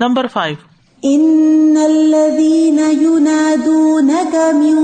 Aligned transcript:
Number 0.00 0.26
five. 0.26 0.56
ان 1.02 1.76
الذين 1.76 2.78
ينادونك 2.78 4.54
من 4.54 4.74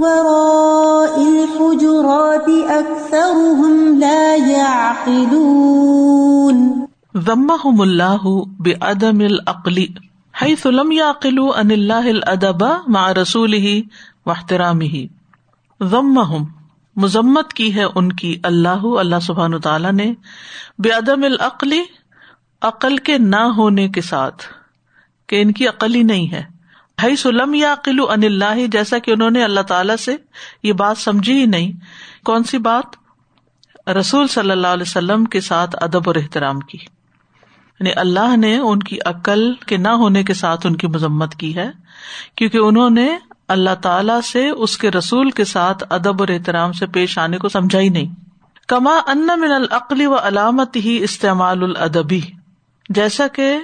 وراء 0.00 1.20
الحجرات 1.20 2.70
اكثرهم 2.70 3.98
لا 3.98 4.34
يعقلون 4.34 6.86
ذمهم 7.16 7.80
الله 7.80 8.44
بعدم 8.58 9.20
العقل 9.20 9.86
حيث 10.42 10.66
لم 10.66 10.92
يعقلوا 10.92 11.60
ان 11.60 11.70
الله 11.70 11.94
الادب 11.94 12.64
مع 12.86 13.12
رسوله 13.12 13.82
واحترامه 14.26 15.06
ذمهم 15.82 16.44
مذمت 16.96 17.52
کی 17.52 17.74
ہے 17.74 17.84
ان 17.94 18.12
کی 18.12 18.38
اللہ 18.42 18.68
اللہ 18.68 19.16
سبحان 19.22 19.60
تعالیٰ 19.60 19.92
نے۔ 19.92 20.14
بے 20.78 20.90
عدم 20.90 21.22
العقل 21.22 21.72
عقل 22.62 22.96
کے 22.96 23.18
نہ 23.18 23.36
ہونے 23.36 23.88
کے 23.88 24.00
ساتھ، 24.00 24.46
کہ 25.26 25.42
ان 25.42 25.52
کی 25.52 25.68
عقل 25.68 25.94
ہی 25.94 26.02
نہیں 26.02 26.32
ہے۔ 26.32 26.42
ہائی 27.02 27.16
سلم 27.16 27.54
یا 27.54 27.72
عقل 27.72 27.96
ان 28.00 28.24
اللہ، 28.24 28.66
جیسا 28.66 28.98
کہ 28.98 29.10
انہوں 29.10 29.30
نے 29.30 29.44
اللہ 29.44 29.60
تعالی 29.60 29.96
سے 29.96 30.16
یہ 30.62 30.72
بات 30.72 30.98
سمجھی 30.98 31.40
ہی 31.40 31.46
نہیں۔ 31.46 31.72
کون 32.24 32.44
سی 32.44 32.58
بات؟ 32.58 33.00
رسول 33.88 34.28
صلی 34.28 34.50
اللہ 34.50 34.66
علیہ 34.66 34.82
وسلم 34.82 35.24
کے 35.24 35.40
ساتھ 35.40 35.76
ادب 35.80 36.02
اور 36.06 36.14
احترام 36.14 36.60
کی۔ 36.60 36.78
یعنی 37.80 37.90
اللہ 37.96 38.36
نے 38.36 38.58
ان 38.58 38.78
کی 38.78 38.98
عقل 39.04 39.54
کے 39.54 39.76
نہ 39.76 39.88
ہونے 39.88 40.22
کے 40.22 40.34
ساتھ 40.34 40.66
ان 40.66 40.76
کی 40.76 40.86
مذمت 40.86 41.34
کی 41.34 41.56
ہے، 41.56 41.70
کیونکہ 42.34 42.58
انہوں 42.58 42.90
نے 42.90 43.16
اللہ 43.48 43.74
تعالی 43.82 44.26
سے 44.26 44.48
اس 44.48 44.78
کے 44.78 44.90
رسول 44.90 45.30
کے 45.30 45.44
ساتھ 45.44 45.84
ادب 45.90 46.22
اور 46.22 46.28
احترام 46.28 46.72
سے 46.72 46.86
پیش 46.86 47.18
آنے 47.18 47.38
کو 47.38 47.48
سمجھا 47.48 47.80
ہی 47.80 47.88
نہیں۔ 47.88 48.14
کما 48.68 49.00
ان 49.06 49.26
من 49.26 49.52
العقلی 49.52 50.06
و 50.06 50.14
علامت 50.14 50.76
ہی 50.76 50.98
استعمال 51.02 51.62
الادبی۔ 51.62 52.20
جیسا 52.90 53.26
کہ 53.26 53.58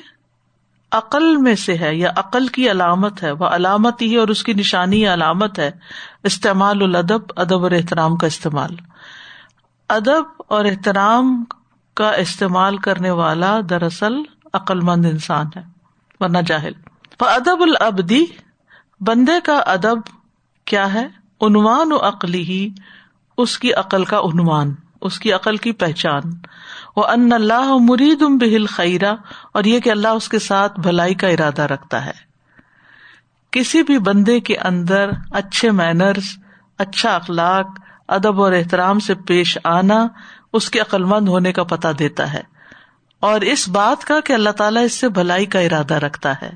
عقل 0.91 1.37
میں 1.37 1.55
سے 1.55 1.79
ہے 1.79 1.95
یا 1.95 2.11
عقل 2.17 2.47
کی 2.47 2.71
علامت 2.71 3.23
ہے، 3.23 3.31
وہ 3.31 3.47
علامت 3.47 4.03
ہی 4.03 4.17
اور 4.17 4.29
اس 4.29 4.43
کی 4.43 4.53
نشانی 4.53 5.09
علامت 5.09 5.59
ہے، 5.59 5.71
استعمال 6.25 6.83
الادب، 6.83 7.21
ادب 7.37 7.63
اور 7.63 7.71
احترام 7.71 8.17
کا 8.17 8.27
استعمال۔ 8.27 8.71
ادب 9.89 10.25
اور 10.39 10.65
احترام 10.65 11.45
کا 11.95 12.11
استعمال 12.11 12.77
کرنے 12.77 13.11
والا 13.11 13.61
دراصل 13.71 14.13
عقل 14.53 14.81
مند 14.81 15.07
انسان 15.07 15.47
ہے، 15.57 15.63
ورنہ 16.21 16.39
جاہل۔ 16.47 16.73
ادب 17.21 17.63
العبدی 17.63 18.25
بندے 19.01 19.41
کا 19.45 19.57
ادب 19.57 19.99
کیا 20.65 20.95
ہے؟ 20.95 21.07
عنوان 21.41 21.93
و 21.93 21.97
عقلی 21.97 22.43
ہی، 22.43 22.69
اس 23.39 23.59
کی 23.59 23.75
عقل 23.75 24.05
کا 24.05 24.19
عنوان، 24.19 24.75
اس 25.01 25.19
کی 25.19 25.33
عقل 25.33 25.57
کی 25.57 25.73
پہچان۔ 25.73 26.23
وہ 26.97 27.07
ان 27.07 27.33
اللہ 27.33 27.77
مرید 27.81 28.23
ام 28.23 28.37
بہل 28.37 28.67
خیرہ 28.67 29.15
اور 29.53 29.65
یہ 29.65 29.81
کہ 29.81 29.91
اللہ 29.91 30.09
اس 30.09 30.29
کے 30.29 30.39
ساتھ 30.39 30.81
بھلائی 30.81 31.15
کا 31.15 31.29
ارادہ 31.29 31.63
رکھتا 31.63 32.07
ہے۔ 32.07 32.27
کسی 33.51 33.83
بھی 33.83 33.99
بندے 33.99 34.41
کے 34.41 34.57
اندر 34.57 35.11
اچھے 35.31 35.71
مینرز 35.71 36.25
اچھا 36.79 37.15
اخلاق، 37.15 37.67
ادب 38.09 38.43
اور 38.43 38.53
احترام 38.53 38.99
سے 38.99 39.15
پیش 39.15 39.59
آنا 39.65 40.07
اس 40.53 40.71
کے 40.71 40.81
عقل 40.81 41.05
مند 41.05 41.29
ہونے 41.29 41.53
کا 41.53 41.65
پتہ 41.65 41.89
دیتا 41.89 42.33
ہے۔ 42.33 42.41
اور 43.21 43.41
اس 43.41 43.69
بات 43.69 44.05
کا 44.05 44.21
کہ 44.21 44.33
اللہ 44.33 44.51
تعالیٰ 44.51 44.85
اس 44.85 44.93
سے 44.93 45.09
بھلائی 45.09 45.47
کا 45.47 45.59
ارادہ 45.59 45.95
رکھتا 45.95 46.33
ہے۔ 46.43 46.51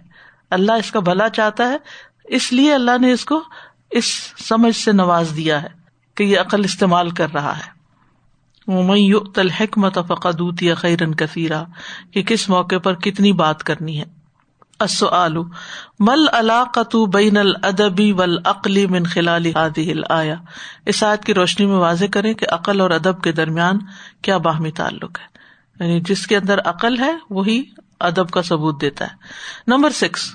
اللہ 0.51 0.73
اس 0.73 0.93
کا 0.93 1.01
بھلا 1.01 1.29
چاہتا 1.29 1.69
ہے، 1.69 1.77
اس 2.25 2.53
لیے 2.53 2.75
اللہ 2.75 2.99
نے 3.01 3.13
اس 3.13 3.25
کو 3.25 3.43
اس 3.91 4.05
سمجھ 4.37 4.77
سے 4.77 4.93
نواز 4.93 5.33
دیا 5.37 5.63
ہے 5.63 5.69
کہ 6.15 6.25
یہ 6.25 6.41
عقل 6.41 6.65
استعمال 6.65 7.11
کر 7.11 7.33
رہا 7.35 7.59
ہے۔ 7.59 7.80
حکمت 9.61 9.99
فقدوت 10.09 10.63
یا 10.63 10.75
خیرن 10.75 11.15
کثیرا 11.15 11.65
کہ 12.11 12.23
کس 12.23 12.49
موقع 12.49 12.79
پر 12.79 12.95
کتنی 12.95 13.33
بات 13.33 13.63
کرنی 13.63 14.01
ہے؟ 14.01 14.05
مل 15.99 16.29
علاقت 16.33 16.97
بین 17.15 17.37
الدبی 17.37 18.13
ول 18.13 18.39
عقلی 18.45 18.87
من 18.87 19.05
خلال 19.05 19.53
آیا 20.09 20.35
اس 20.87 21.03
آیت 21.03 21.25
کی 21.25 21.35
روشنی 21.35 21.67
میں 21.67 21.77
واضح 21.77 22.05
کریں 22.13 22.35
کہ 22.35 22.47
عقل 22.53 22.81
اور 22.81 22.91
ادب 22.91 23.23
کے 23.23 23.33
درمیان 23.33 23.79
کیا 24.23 24.39
باہمی 24.39 24.71
تعلق 24.71 25.21
ہے؟ 25.21 25.27
یعنی 25.85 26.01
جس 26.01 26.27
کے 26.27 26.37
اندر 26.37 26.59
عقل 26.65 26.99
ہے، 26.99 27.17
وہی 27.31 27.63
ادب 28.01 28.31
کا 28.31 28.43
ثبوت 28.43 28.81
دیتا 28.81 29.05
ہے۔ 29.05 29.15
نمبر 29.67 29.91
سکس 29.91 30.35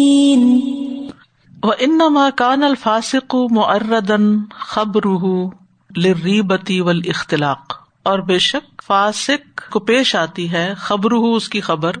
وہ 1.63 1.73
انما 1.79 2.29
کان 2.29 2.63
الفاسق 2.63 3.35
معردن 3.51 4.43
خبر 4.45 5.07
لربتی 5.97 6.81
ول 6.81 7.01
اختلاق 7.05 7.87
اور 8.03 8.19
بے 8.19 8.39
شک 8.39 8.81
فاسق 8.81 9.69
کو 9.71 9.79
پیش 9.79 10.15
آتی 10.15 10.51
ہے 10.51 10.73
خبر 10.77 11.11
اس 11.11 11.49
کی 11.49 11.61
خبر 11.61 11.91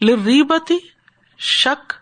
لربتی 0.00 0.78
شک 1.38 1.92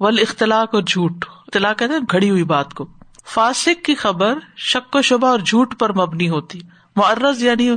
ول 0.00 0.18
اختلاق 0.18 0.74
اور 0.74 0.82
جھوٹ۔ 0.82 1.24
اطلاع 1.46 1.72
کہتے 1.72 1.92
ہیں 1.92 2.00
گھڑی 2.12 2.30
ہوئی 2.30 2.44
بات 2.44 2.74
کو۔ 2.74 2.86
فاسق 3.24 3.84
کی 3.84 3.94
خبر 3.94 4.38
شک 4.56 4.96
و 4.96 5.02
شبہ 5.02 5.28
اور 5.28 5.38
جھوٹ 5.38 5.78
پر 5.78 5.92
مبنی 5.92 6.28
ہوتی۔ 6.28 6.60
معرض 6.96 7.42
یعنی 7.42 7.76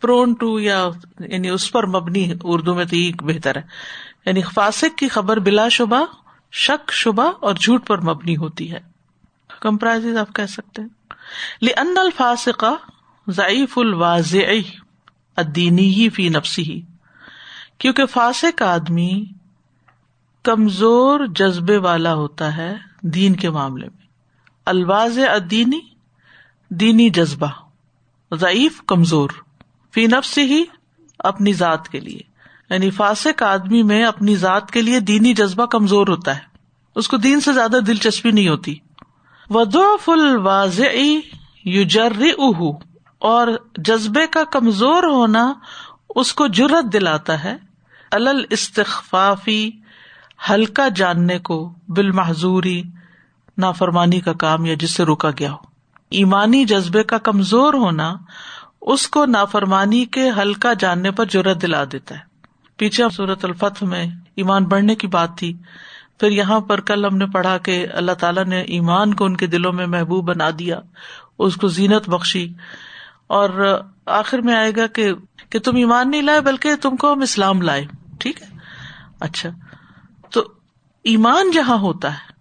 پرون 0.00 0.32
ٹو 0.32 0.60
یا 0.60 0.88
یعنی 1.20 1.48
اس 1.48 1.72
پر 1.72 1.86
مبنی 1.86 2.32
اردو 2.42 2.74
میں 2.74 2.84
تو 2.84 2.96
یہ 2.96 3.12
بہتر 3.20 3.56
ہے۔ 3.56 3.62
یعنی 4.26 4.42
فاسق 4.54 4.98
کی 4.98 5.08
خبر 5.08 5.36
بلا 5.36 5.68
شبہ 5.68 6.04
شک، 6.52 6.92
شبہ 6.92 7.32
اور 7.40 7.54
جھوٹ 7.54 7.86
پر 7.86 8.00
مبنی 8.00 8.36
ہوتی 8.36 8.72
ہے۔ 8.72 8.80
کمپرائز 9.60 10.16
آپ 10.16 10.34
کہہ 10.34 10.46
سکتے 10.46 10.82
ان 11.76 11.98
الفاصقہ 11.98 12.74
ضعیف 13.28 13.78
الواضع 13.78 14.52
ادینی 15.36 15.94
ہی 15.94 16.08
فی 16.08 16.28
نفسی 16.28 16.62
ہی 16.62 16.80
کیونکہ 17.78 18.06
فاسق 18.06 18.62
آدمی 18.62 19.24
کمزور 20.42 21.20
جذبے 21.26 21.76
والا 21.76 22.14
ہوتا 22.14 22.56
ہے 22.56 22.74
دین 23.02 23.36
کے 23.36 23.50
معاملے 23.50 23.86
میں۔ 23.86 24.06
الواز 24.66 25.18
ادینی 25.18 25.80
دینی 26.68 27.10
جذبہ۔ 27.10 27.48
ضعیف، 28.34 28.82
کمزور۔ 28.86 29.30
فی 29.94 30.06
نفسی 30.06 30.42
ہی 30.42 30.64
اپنی 31.18 31.52
ذات 31.52 31.88
کے 31.88 32.00
لیے۔ 32.00 32.31
یعنی 32.70 32.90
فاسق 32.90 33.42
آدمی 33.42 33.82
میں 33.82 34.04
اپنی 34.04 34.36
ذات 34.36 34.70
کے 34.70 34.82
لیے 34.82 35.00
دینی 35.00 35.34
جذبہ 35.34 35.66
کمزور 35.66 36.08
ہوتا 36.08 36.34
ہے۔ 36.34 36.40
اس 36.94 37.08
کو 37.08 37.16
دین 37.16 37.40
سے 37.40 37.52
زیادہ 37.52 37.76
دلچسپی 37.86 38.30
نہیں 38.30 38.48
ہوتی۔ 38.48 38.74
ودوف 39.50 40.08
الواضع 40.08 41.00
یوجر 41.64 42.12
اہ 42.38 42.70
اور 43.18 43.48
جذبے 43.76 44.26
کا 44.26 44.44
کمزور 44.44 45.02
ہونا 45.02 45.52
اس 46.14 46.34
کو 46.34 46.46
جرت 46.46 46.92
دلاتا 46.92 47.44
ہے۔ 47.44 47.56
الل 48.10 48.44
استخفافی 48.50 49.70
ہلکا 50.50 50.88
جاننے 50.88 51.38
کو 51.38 51.74
بالمحضوری 51.88 52.82
نافرمانی 53.58 54.20
کا 54.20 54.32
کام 54.32 54.64
یا 54.64 54.74
جس 54.74 54.90
سے 54.90 55.02
روکا 55.02 55.30
گیا 55.38 55.52
ہو۔ 55.52 55.56
ایمانی 56.10 56.64
جذبے 56.64 57.02
کا 57.02 57.18
کمزور 57.18 57.74
ہونا 57.74 58.14
اس 58.80 59.08
کو 59.08 59.26
نافرمانی 59.26 60.04
کے 60.04 60.30
ہلکا 60.30 60.72
جاننے 60.72 61.10
پر 61.10 61.24
جرت 61.24 61.62
دلا 61.62 61.84
دیتا 61.92 62.14
ہے۔ 62.14 62.31
پیچھے 62.82 63.04
صورت 63.12 63.44
الفتح 63.44 63.84
میں 63.84 64.06
ایمان 64.36 64.64
بڑھنے 64.64 64.94
کی 64.94 65.06
بات 65.06 65.38
تھی، 65.38 65.56
پھر 66.20 66.30
یہاں 66.30 66.60
پر 66.60 66.80
کل 66.80 67.04
ہم 67.04 67.16
نے 67.16 67.26
پڑھا 67.26 67.58
کہ 67.58 67.86
اللہ 67.92 68.12
تعالیٰ 68.12 68.44
نے 68.44 68.60
ایمان 68.60 69.14
کو 69.14 69.24
ان 69.24 69.36
کے 69.36 69.46
دلوں 69.46 69.72
میں 69.72 69.86
محبوب 69.86 70.24
بنا 70.24 70.48
دیا، 70.58 70.80
اس 71.38 71.54
کو 71.54 71.68
زینت 71.68 72.08
بخشی۔ 72.08 72.52
اور 73.26 73.80
آخر 74.06 74.38
میں 74.38 74.54
آئے 74.54 74.72
گا 74.76 74.86
کہ 74.86 75.12
کہ 75.50 75.58
تم 75.58 75.76
ایمان 75.76 76.10
نہیں 76.10 76.22
لائے 76.22 76.40
بلکہ 76.40 76.74
تم 76.76 76.96
کو 76.96 77.12
ہم 77.12 77.20
اسلام 77.20 77.62
لائے۔ 77.62 77.86
ٹھیک 78.18 78.42
ہے؟ 78.42 78.46
اچھا۔ 79.20 79.48
تو 80.30 80.44
ایمان 81.04 81.50
جہاں 81.50 81.78
ہوتا 81.78 82.12
ہے 82.12 82.32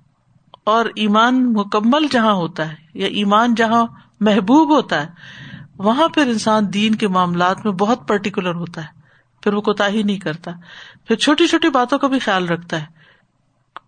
اور 0.63 0.85
ایمان 0.95 1.53
مکمل 1.53 2.07
جہاں 2.11 2.33
ہوتا 2.33 2.69
ہے 2.69 2.75
یا 2.93 3.07
ایمان 3.07 3.55
جہاں 3.55 3.85
محبوب 4.19 4.75
ہوتا 4.75 5.01
ہے، 5.01 5.07
وہاں 5.77 6.07
پھر 6.07 6.27
انسان 6.27 6.73
دین 6.73 6.95
کے 6.95 7.07
معاملات 7.07 7.65
میں 7.65 7.73
بہت 7.73 8.07
پرٹیکولر 8.07 8.55
ہوتا 8.55 8.83
ہے۔ 8.83 9.00
پھر 9.41 9.53
وہ 9.53 9.61
کوتا 9.61 9.87
ہی 9.87 10.03
نہیں 10.03 10.19
کرتا۔ 10.19 10.51
پھر 11.05 11.15
چھوٹی 11.15 11.47
چھوٹی 11.47 11.69
باتوں 11.69 11.99
کا 11.99 12.07
بھی 12.07 12.19
خیال 12.19 12.47
رکھتا 12.47 12.81
ہے۔ 12.81 12.85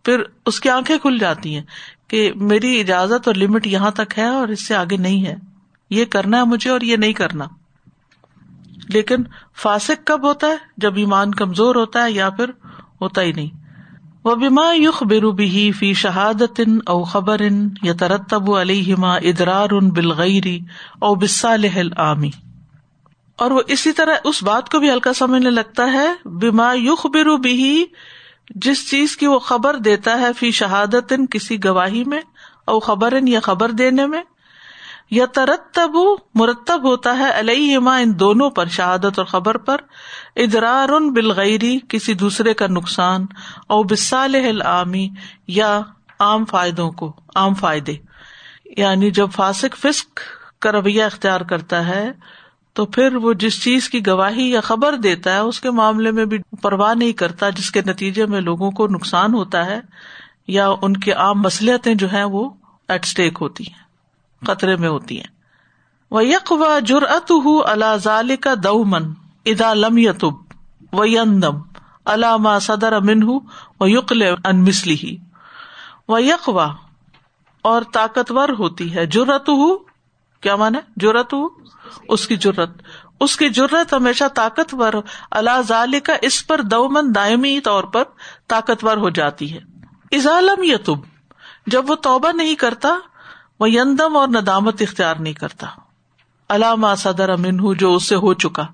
پھر 0.06 0.24
اس 0.46 0.60
کی 0.60 0.70
آنکھیں 0.70 0.98
کھل 0.98 1.18
جاتی 1.18 1.56
ہیں 1.56 1.64
کہ 2.08 2.32
میری 2.36 2.80
اجازت 2.80 3.28
اور 3.28 3.36
لمٹ 3.36 3.68
یہاں 3.68 3.92
تک 3.92 4.18
ہے 4.18 4.28
اور 4.28 4.48
اس 4.48 4.68
سے 4.68 4.76
آگے 4.76 4.98
نہیں 4.98 5.26
ہے۔ 5.26 5.36
یہ 5.90 6.06
کرنا 6.06 6.38
ہے 6.38 6.44
مجھے 6.44 6.70
اور 6.70 6.82
یہ 6.82 6.96
نہیں 6.96 7.14
کرنا۔ 7.14 7.46
لیکن 8.90 9.16
فاسک 9.62 10.06
کب 10.06 10.28
ہوتا 10.28 10.48
ہے؟ 10.48 10.58
جب 10.78 10.96
ایمان 10.96 11.32
کمزور 11.32 11.76
ہوتا 11.76 12.04
ہے 12.04 12.12
یا 12.12 12.30
پھر 12.30 12.50
ہوتا 13.02 13.22
ہی 13.22 13.32
نہیں۔ 13.32 13.64
و 14.26 14.36
بیما 14.36 14.66
یخ 14.76 15.04
بربی 15.04 15.72
فی 15.72 15.94
شہادت 15.94 16.62
او 16.88 17.04
خبر 17.04 17.42
یا 17.82 17.94
ترتب 18.00 18.56
علیہما 18.56 19.16
ادرار 19.16 19.68
ان 19.72 19.90
بلغیری 19.90 20.60
او 21.00 21.16
بسالح 21.16 21.80
العامی 21.80 22.30
اور 23.44 23.51
وہ 23.51 23.62
اسی 23.68 23.92
طرح 23.92 24.16
اس 24.24 24.44
بات 24.44 24.69
کو 24.69 24.80
بھی 24.80 24.92
ہلکا 24.92 25.13
سمجھنے 25.13 25.50
لگتا 25.50 25.92
ہے 25.94 26.07
بیما 26.25 26.74
یخ 26.74 27.06
بربی 27.06 27.86
جس 28.56 28.90
چیز 28.90 29.18
کی 29.18 29.28
وہ 29.28 29.40
خبر 29.40 29.75
دیتا 29.75 30.19
ہے 30.19 30.34
فی 30.34 30.51
شہادت 30.51 31.13
کسی 31.31 31.63
گواہی 31.63 32.04
میں، 32.04 32.22
او 32.66 32.80
خبر 32.80 33.13
یا 33.28 33.40
خبر 33.40 33.72
دینے 33.72 34.06
میں 34.06 34.22
یا 35.12 35.25
ترتب 35.25 35.95
مرتب 36.36 36.84
ہوتا 36.84 37.18
ہے 37.18 37.40
علیہما 37.40 37.95
ان 37.98 38.19
دونوں 38.19 38.50
پر، 38.50 38.66
شہادت 38.66 39.18
اور 39.18 39.25
خبر 39.25 39.57
پر، 39.57 39.81
ادرار 40.36 40.89
بالغیری 40.89 41.80
کسی 41.89 42.13
دوسرے 42.13 42.54
کا 42.54 42.68
نقصان 42.68 43.25
اور 43.68 43.86
بسال 43.86 44.36
العامی، 44.36 45.10
یا 45.48 45.81
عام 46.19 46.46
فائدوں 46.46 46.92
کو، 46.92 47.13
عام 47.36 47.54
فائدے۔ 47.54 47.96
یعنی 48.78 49.12
جب 49.12 49.28
فاسق 49.36 49.78
فسق 49.78 50.19
کا 50.62 50.72
رویہ 50.72 51.04
اختیار 51.04 51.42
کرتا 51.42 51.88
ہے 51.88 52.12
تو 52.74 52.86
پھر 52.86 53.16
وہ 53.16 53.34
جس 53.34 53.64
چیز 53.64 53.90
کی 53.90 54.08
گواہی 54.08 54.50
یا 54.52 54.62
خبر 54.62 54.96
دیتا 54.96 55.34
ہے، 55.34 55.40
اس 55.40 55.62
کے 55.62 55.72
معاملے 55.72 56.12
میں 56.12 56.25
بھی 56.25 56.38
پرواہ 56.62 56.94
نہیں 56.94 57.14
کرتا 57.14 57.50
جس 57.50 57.72
کے 57.72 57.81
نتیجے 57.81 58.25
میں 58.25 58.42
لوگوں 58.42 58.72
کو 58.72 58.88
نقصان 58.88 59.34
ہوتا 59.34 59.66
ہے 59.66 59.80
یا 60.48 60.70
ان 60.81 60.98
کی 60.98 61.12
عام 61.12 61.42
مسلطیں 61.42 61.96
جو 61.96 62.08
ہیں 62.14 62.24
وہ 62.24 62.50
ایٹ 62.88 63.06
اسٹیک 63.06 63.38
ہوتی 63.42 63.64
ہیں 63.64 63.84
خطرے 64.48 64.75
میں 64.75 64.90
ہوتی 64.90 65.18
ہیں۔ 65.18 65.28
وہ 66.12 66.25
یک 66.25 66.52
و 66.52 66.80
جرت 66.80 67.31
اللہ 67.66 67.98
ظال 67.98 68.36
کا 68.36 68.54
دو 68.64 68.84
من 68.84 69.14
ادا 69.46 69.74
لم 69.74 69.98
یتب 69.98 70.34
و 70.94 71.06
یندم 71.06 71.58
علامہ 72.06 72.50
صدر 72.62 72.94
امن 72.94 73.24
و 73.80 73.88
یقل 73.88 74.22
ان 74.44 74.64
مسلی 74.64 74.96
ہی 75.04 75.18
و 76.08 76.20
یکوا 76.20 76.74
اور 77.62 77.81
طاقتور 77.94 78.50
ہوتی 78.50 78.96
ہے 78.96 79.06
جرت 79.06 79.50
ہو 79.50 79.93
کیا 80.44 80.56
مانا 80.56 80.80
جرت 80.95 81.34
ہو؟ 81.34 81.48
اس 82.10 82.28
کی 82.28 82.38
جرت 82.38 82.69
اس 83.19 83.38
کی 83.38 83.50
جرت 83.50 83.94
ہمیشہ 83.94 84.24
طاقتور 84.36 84.94
اللہ 85.31 85.62
ظال 85.62 86.00
کا 86.00 86.13
اس 86.22 86.48
پر 86.48 86.62
دومن 86.62 87.16
دائمی 87.16 87.60
طور 87.60 87.84
پر 87.84 88.04
طاقتور 88.48 88.98
ہو 88.98 89.10
جاتی 89.10 89.54
ہے۔ 89.54 89.60
ازالم 90.12 90.63
یتب، 90.63 90.98
جب 91.68 91.90
وہ 91.90 91.95
توبہ 91.95 92.31
نہیں 92.31 92.56
کرتا، 92.56 92.90
وہ 93.60 93.69
یندم 93.69 94.18
اور 94.18 94.28
ندامت 94.28 94.81
اختیار 94.81 95.16
نہیں 95.16 95.34
کرتا۔ 95.34 95.68
علامہ 96.50 96.88
صدر 96.98 97.30
امن 97.30 97.60
ہوں 97.60 97.74
جو 97.74 97.96
اس 97.96 98.10
سے 98.10 98.16
ہو 98.16 98.34
چکا۔ 98.34 98.66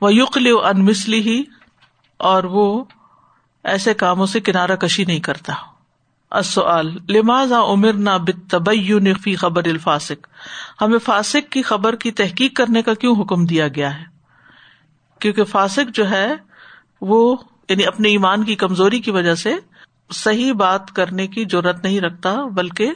وہ 0.00 0.14
یقل 0.14 0.46
ان 0.64 0.84
مسلی 0.84 1.20
ہی 1.20 1.42
اور 2.16 2.44
وہ 2.44 2.84
ایسے 3.64 3.94
کاموں 3.94 4.26
سے 4.26 4.40
کنارا 4.40 4.76
کشی 4.76 5.04
نہیں 5.04 5.20
کرتا۔ 5.20 5.52
لماذا 7.08 7.60
عمر 7.60 7.92
نہ 7.92 8.10
بتبین 8.26 9.14
فی 9.14 9.36
خبر 9.36 9.62
الفاسق؟ 9.64 10.26
ہمیں 10.82 10.98
فاسق 10.98 11.52
کی 11.52 11.62
خبر 11.62 11.96
کی 11.96 12.10
تحقیق 12.10 12.56
کرنے 12.56 12.82
کا 12.82 12.94
کیوں 12.94 13.14
حکم 13.20 13.44
دیا 13.46 13.68
گیا 13.68 13.98
ہے؟ 13.98 14.04
کیونکہ 15.18 15.44
فاسق 15.44 15.94
جو 15.94 16.10
ہے، 16.10 16.34
وہ 17.00 17.36
یعنی 17.68 17.86
اپنے 17.86 18.08
ایمان 18.08 18.44
کی 18.44 18.54
کمزوری 18.54 19.00
کی 19.00 19.10
وجہ 19.10 19.34
سے 19.34 19.54
صحیح 20.12 20.52
بات 20.52 20.90
کرنے 20.90 21.26
کی 21.26 21.44
ضرورت 21.52 21.84
نہیں 21.84 22.00
رکھتا، 22.00 22.44
بلکہ 22.44 22.92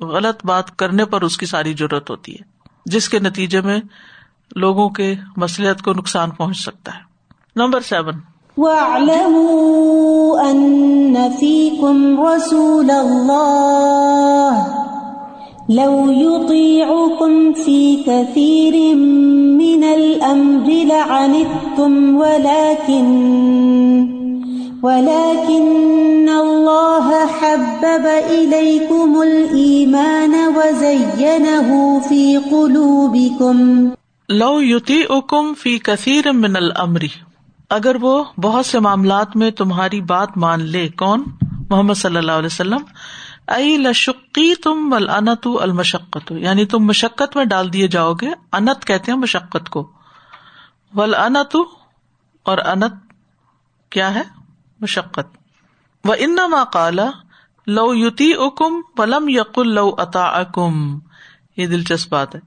غلط 0.00 0.46
بات 0.46 0.76
کرنے 0.76 1.04
پر 1.04 1.22
اس 1.22 1.36
کی 1.36 1.46
ساری 1.46 1.74
ضرورت 1.78 2.10
ہوتی 2.10 2.32
ہے، 2.32 2.68
جس 2.86 3.08
کے 3.08 3.18
نتیجے 3.18 3.60
میں 3.60 3.80
لوگوں 4.56 4.90
کے 4.90 5.14
مسلحت 5.36 5.82
کو 5.82 5.92
نقصان 5.92 6.30
پہنچ 6.30 6.56
سکتا 6.56 6.94
ہے۔ 6.94 7.00
نمبر 7.56 7.80
سیون 7.80 8.29
رسول 12.18 12.90
الله 12.90 14.66
لو 15.68 16.10
يطيعكم 16.10 17.52
في 17.52 18.02
كثير 18.02 18.94
من 19.62 19.84
الأمر 19.84 20.68
لعنتم 20.84 22.16
ولكن 22.16 23.06
ولكن 24.82 26.28
الله 26.28 27.26
حبب 27.26 28.06
إليكم 28.30 29.22
الإيمان 29.22 30.34
وزينه 30.56 32.00
في 32.00 32.38
قلوبكم 32.38 33.90
لو 34.28 34.60
يطيعكم 34.60 35.54
في 35.54 35.78
كثير 35.78 36.32
من 36.32 36.56
الأمر 36.56 37.29
اگر 37.70 37.96
وہ 38.00 38.24
بہت 38.38 38.66
سے 38.66 38.80
معاملات 38.80 39.36
میں 39.36 39.50
تمہاری 39.50 40.00
بات 40.00 40.36
مان 40.36 40.62
لے، 40.62 40.88
کون؟ 40.88 41.24
محمد 41.70 41.94
صلی 41.94 42.16
اللہ 42.16 42.32
علیہ 42.32 42.46
وسلم۔ 42.46 42.82
ائی 43.48 43.76
لشقی 43.76 44.54
تم 44.54 44.92
ول 44.92 45.10
المشقت۔ 45.44 46.32
یعنی 46.32 46.64
تم 46.64 46.78
مشقت 46.78 47.36
میں 47.36 47.44
ڈال 47.44 47.72
دیے 47.72 47.88
جاؤ 47.88 48.12
گے۔ 48.12 48.30
انت 48.52 48.84
کہتے 48.84 49.12
ہیں 49.12 49.18
مشقت 49.18 49.68
کو۔ 49.68 49.90
ول 50.94 51.14
انت 51.14 51.56
اور 52.42 52.58
انت 52.58 52.94
کیا 53.90 54.14
ہے؟ 54.14 54.22
مشقت۔ 54.80 55.36
و 56.04 56.12
ان 56.18 56.36
کالا 56.72 57.10
لو 57.66 57.94
یوتی 57.94 58.32
اکم 58.38 58.82
پلم 58.96 59.28
یقل 59.28 59.74
لو 59.74 59.94
اتا 59.98 60.24
اکم 60.24 60.98
یہ 61.56 61.66
دلچسپ 61.66 62.12
بات 62.12 62.34
ہے۔ 62.34 62.40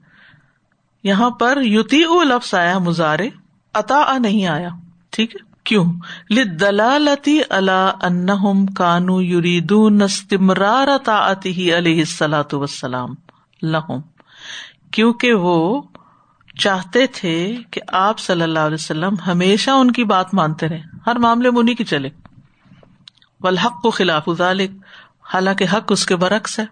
یہاں 1.04 1.30
پر 1.30 1.58
یوتی 1.60 2.02
او 2.02 2.22
لفظ 2.22 2.54
آیا 2.54 2.78
مزارے 2.78 3.28
اتا 3.74 4.18
نہیں 4.18 4.46
آیا۔ 4.46 4.68
ٹھیک 5.14 5.36
ہے؟ 5.36 5.54
کیوں؟ 5.64 5.84
لدلالتی 6.30 7.40
اللہ 7.50 7.90
انہم 8.02 8.66
کانو 8.66 9.22
یریدون 9.22 10.02
استمرار 10.02 10.88
طاعته 11.04 11.76
علیہ 11.78 11.98
الصلوۃ 11.98 12.52
والسلام 12.52 13.14
لہم 13.62 14.00
کیونکہ 14.90 15.34
وہ 15.34 15.82
چاہتے 16.58 17.06
تھے 17.06 17.56
کہ 17.70 17.80
آپ 17.92 18.18
صلی 18.18 18.42
اللہ 18.42 18.58
علیہ 18.58 18.74
وسلم 18.74 19.14
ہمیشہ 19.26 19.70
ان 19.70 19.90
کی 19.90 20.04
بات 20.04 20.34
مانتے 20.34 20.68
رہے 20.68 20.80
ہر 21.06 21.16
معاملے 21.16 21.50
میں 21.50 21.60
انہیں 21.60 21.74
کی 21.74 21.84
چلے۔ 21.84 22.08
والحق 23.40 23.82
کو 23.82 23.90
خلاف 23.90 24.28
ذالک 24.38 24.70
حالانکہ 25.34 25.66
حق 25.72 25.92
اس 25.92 26.06
کے 26.06 26.16
برعکس 26.16 26.58
ہے۔ 26.58 26.64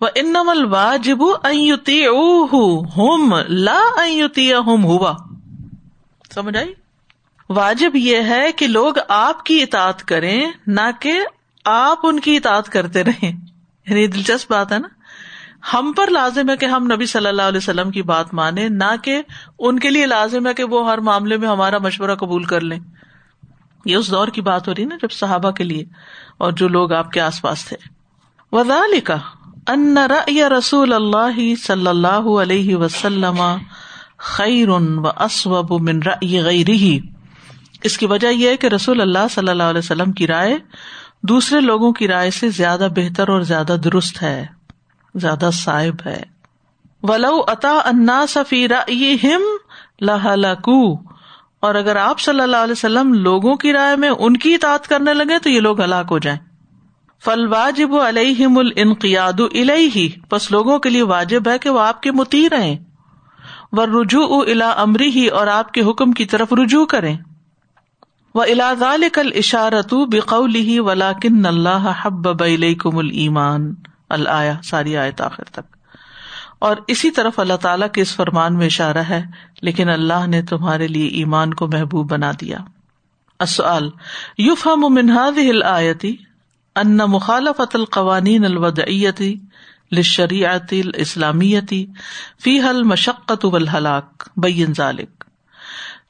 وہ 0.00 0.08
انم 0.14 0.48
الواجب 0.48 1.22
ایتی 1.42 2.06
ہوم 2.06 3.34
لا 3.48 3.80
ایتی 3.96 4.52
ہوم 4.52 4.84
ہوا۔ 4.84 5.14
سمجھ 6.34 6.56
آئی؟ 6.56 6.81
واجب 7.52 7.90
یہ 7.94 8.16
ہے 8.16 8.52
کہ 8.52 8.66
لوگ 8.66 8.94
آپ 9.08 9.44
کی 9.44 9.62
اطاعت 9.62 10.04
کریں، 10.04 10.50
نہ 10.66 10.80
کہ 11.00 11.12
آپ 11.64 11.98
ان 12.02 12.20
کی 12.20 12.36
اطاعت 12.36 12.68
کرتے 12.68 13.04
رہیں۔ 13.04 13.32
یعنی 13.86 14.06
دلچسپ 14.06 14.50
بات 14.50 14.72
ہے 14.72 14.78
نا۔ 14.78 14.88
ہم 15.72 15.92
پر 15.96 16.10
لازم 16.10 16.50
ہے 16.50 16.56
کہ 16.56 16.66
ہم 16.66 16.84
نبی 16.92 17.06
صلی 17.06 17.26
اللہ 17.26 17.42
علیہ 17.42 17.58
وسلم 17.58 17.90
کی 17.90 18.02
بات 18.02 18.34
مانیں، 18.34 18.68
نہ 18.68 18.94
کہ 19.02 19.22
ان 19.58 19.78
کے 19.78 19.90
لیے 19.90 20.06
لازم 20.06 20.46
ہے 20.46 20.54
کہ 20.54 20.64
وہ 20.64 20.90
ہر 20.90 20.98
معاملے 20.98 21.36
میں 21.36 21.48
ہمارا 21.48 21.78
مشورہ 21.78 22.14
قبول 22.14 22.44
کر 22.44 22.60
لیں۔ 22.60 22.78
یہ 23.84 23.96
اس 23.96 24.10
دور 24.10 24.28
کی 24.28 24.40
بات 24.40 24.68
ہو 24.68 24.74
رہی 24.74 24.84
نا، 24.84 24.96
جب 25.02 25.10
صحابہ 25.10 25.50
کے 25.50 25.64
لیے 25.64 25.84
اور 26.38 26.52
جو 26.52 26.68
لوگ 26.68 26.92
آپ 26.92 27.10
کے 27.10 27.20
آس 27.20 27.42
پاس 27.42 27.64
تھے۔ 27.64 27.76
وزا 28.52 28.80
لکھا 28.86 29.18
ان 29.68 29.96
رسول 30.58 30.92
اللہ 30.92 31.54
صلی 31.54 31.86
اللہ 31.86 32.42
علیہ 32.42 32.76
وسلم 32.76 33.42
خیر 34.18 34.68
و 34.68 35.08
اسوب 35.08 35.82
من 35.82 36.00
غیره 36.22 36.96
اس 37.82 37.98
کی 37.98 38.06
وجہ 38.06 38.28
یہ 38.28 38.48
ہے 38.48 38.56
کہ 38.56 38.66
رسول 38.66 39.00
اللہ 39.00 39.26
صلی 39.30 39.50
اللہ 39.50 39.62
علیہ 39.62 39.78
وسلم 39.78 40.12
کی 40.12 40.26
رائے 40.26 40.58
دوسرے 41.22 41.60
لوگوں 41.60 41.92
کی 41.92 42.08
رائے 42.08 42.30
سے 42.30 42.48
زیادہ 42.48 42.88
بہتر 42.96 43.28
اور 43.28 43.40
زیادہ 43.40 43.76
درست 43.84 44.22
ہے، 44.22 44.46
زیادہ 45.14 45.50
صاحب 45.52 46.06
ہے۔ 46.06 46.22
ولو 47.02 47.40
اتا 47.46 47.76
انا 47.84 48.24
سفیر 48.28 48.70
لہلکو 50.00 50.92
اور 51.60 51.74
اگر 51.74 51.96
آپ 51.96 52.20
صلی 52.20 52.40
اللہ 52.40 52.56
علیہ 52.56 52.72
وسلم 52.72 53.12
لوگوں 53.14 53.54
کی 53.54 53.72
رائے 53.72 53.96
میں 53.96 54.10
ان 54.10 54.36
کی 54.36 54.54
اطاعت 54.54 54.88
کرنے 54.88 55.14
لگے 55.14 55.38
تو 55.38 55.50
یہ 55.50 55.60
لوگ 55.60 55.80
ہلاک 55.80 56.06
ہو 56.10 56.18
جائیں۔ 56.18 56.38
فل 57.24 57.46
واجب 57.46 57.94
علیہم 57.94 58.58
الانقیاد 58.58 59.40
الیہ 59.40 60.08
بس 60.30 60.50
لوگوں 60.50 60.78
کے 60.78 60.88
لیے 60.88 61.02
واجب 61.02 61.48
ہے 61.48 61.58
کہ 61.58 61.70
وہ 61.70 61.80
آپ 61.80 62.02
کے 62.02 62.10
متی 62.10 62.48
رہیں 62.50 62.76
و 63.72 63.86
رجوع 63.86 64.44
الا 64.48 64.70
امری 64.70 65.08
ہی 65.10 65.26
اور 65.26 65.46
آپ 65.46 65.72
کے 65.72 65.82
حکم 65.82 66.12
کی 66.12 66.24
طرف 66.24 66.52
رجوع 66.52 66.84
کریں۔ 66.86 67.16
وہ 68.34 68.42
الا 68.42 68.74
ذالک 68.74 69.18
الاشارۃ 69.18 69.94
بقولہ 70.10 70.80
ولکن 70.80 71.46
اللہ 71.46 71.92
حبب 72.02 72.42
الیکم 72.42 72.98
الایمان 72.98 73.74
الایا 74.10 74.54
ساری 74.64 74.96
آیت 74.96 75.20
آخر 75.20 75.44
تک۔ 75.44 75.76
اور 76.58 76.76
اسی 76.86 77.10
طرف 77.10 77.38
اللہ 77.38 77.56
تعالیٰ 77.56 77.88
کے 77.92 78.02
اس 78.02 78.14
فرمان 78.16 78.56
میں 78.56 78.66
اشارہ 78.66 78.98
ہے، 78.98 79.22
لیکن 79.62 79.88
اللہ 79.88 80.26
نے 80.26 80.42
تمہارے 80.42 80.86
لیے 80.88 81.06
ایمان 81.06 81.54
کو 81.54 81.66
محبوب 81.66 82.10
بنا 82.10 82.32
دیا۔ 82.40 82.58
یوف 84.38 84.66
ہم 84.66 84.84
منہاد 84.88 85.38
ہل 85.38 85.62
آیتی 85.62 86.16
ان 86.76 86.96
مخالفت 86.96 87.76
القوانین 87.76 88.44
الودعیتی 88.44 89.34
لشریعتی 89.92 90.80
الاسلامیتی 90.80 91.86
فی 92.44 92.60
حل 92.60 92.82
مشقت 92.82 93.44
والہلاک۔ 93.44 94.28
بین 94.36 94.72
ذالک 94.76 95.24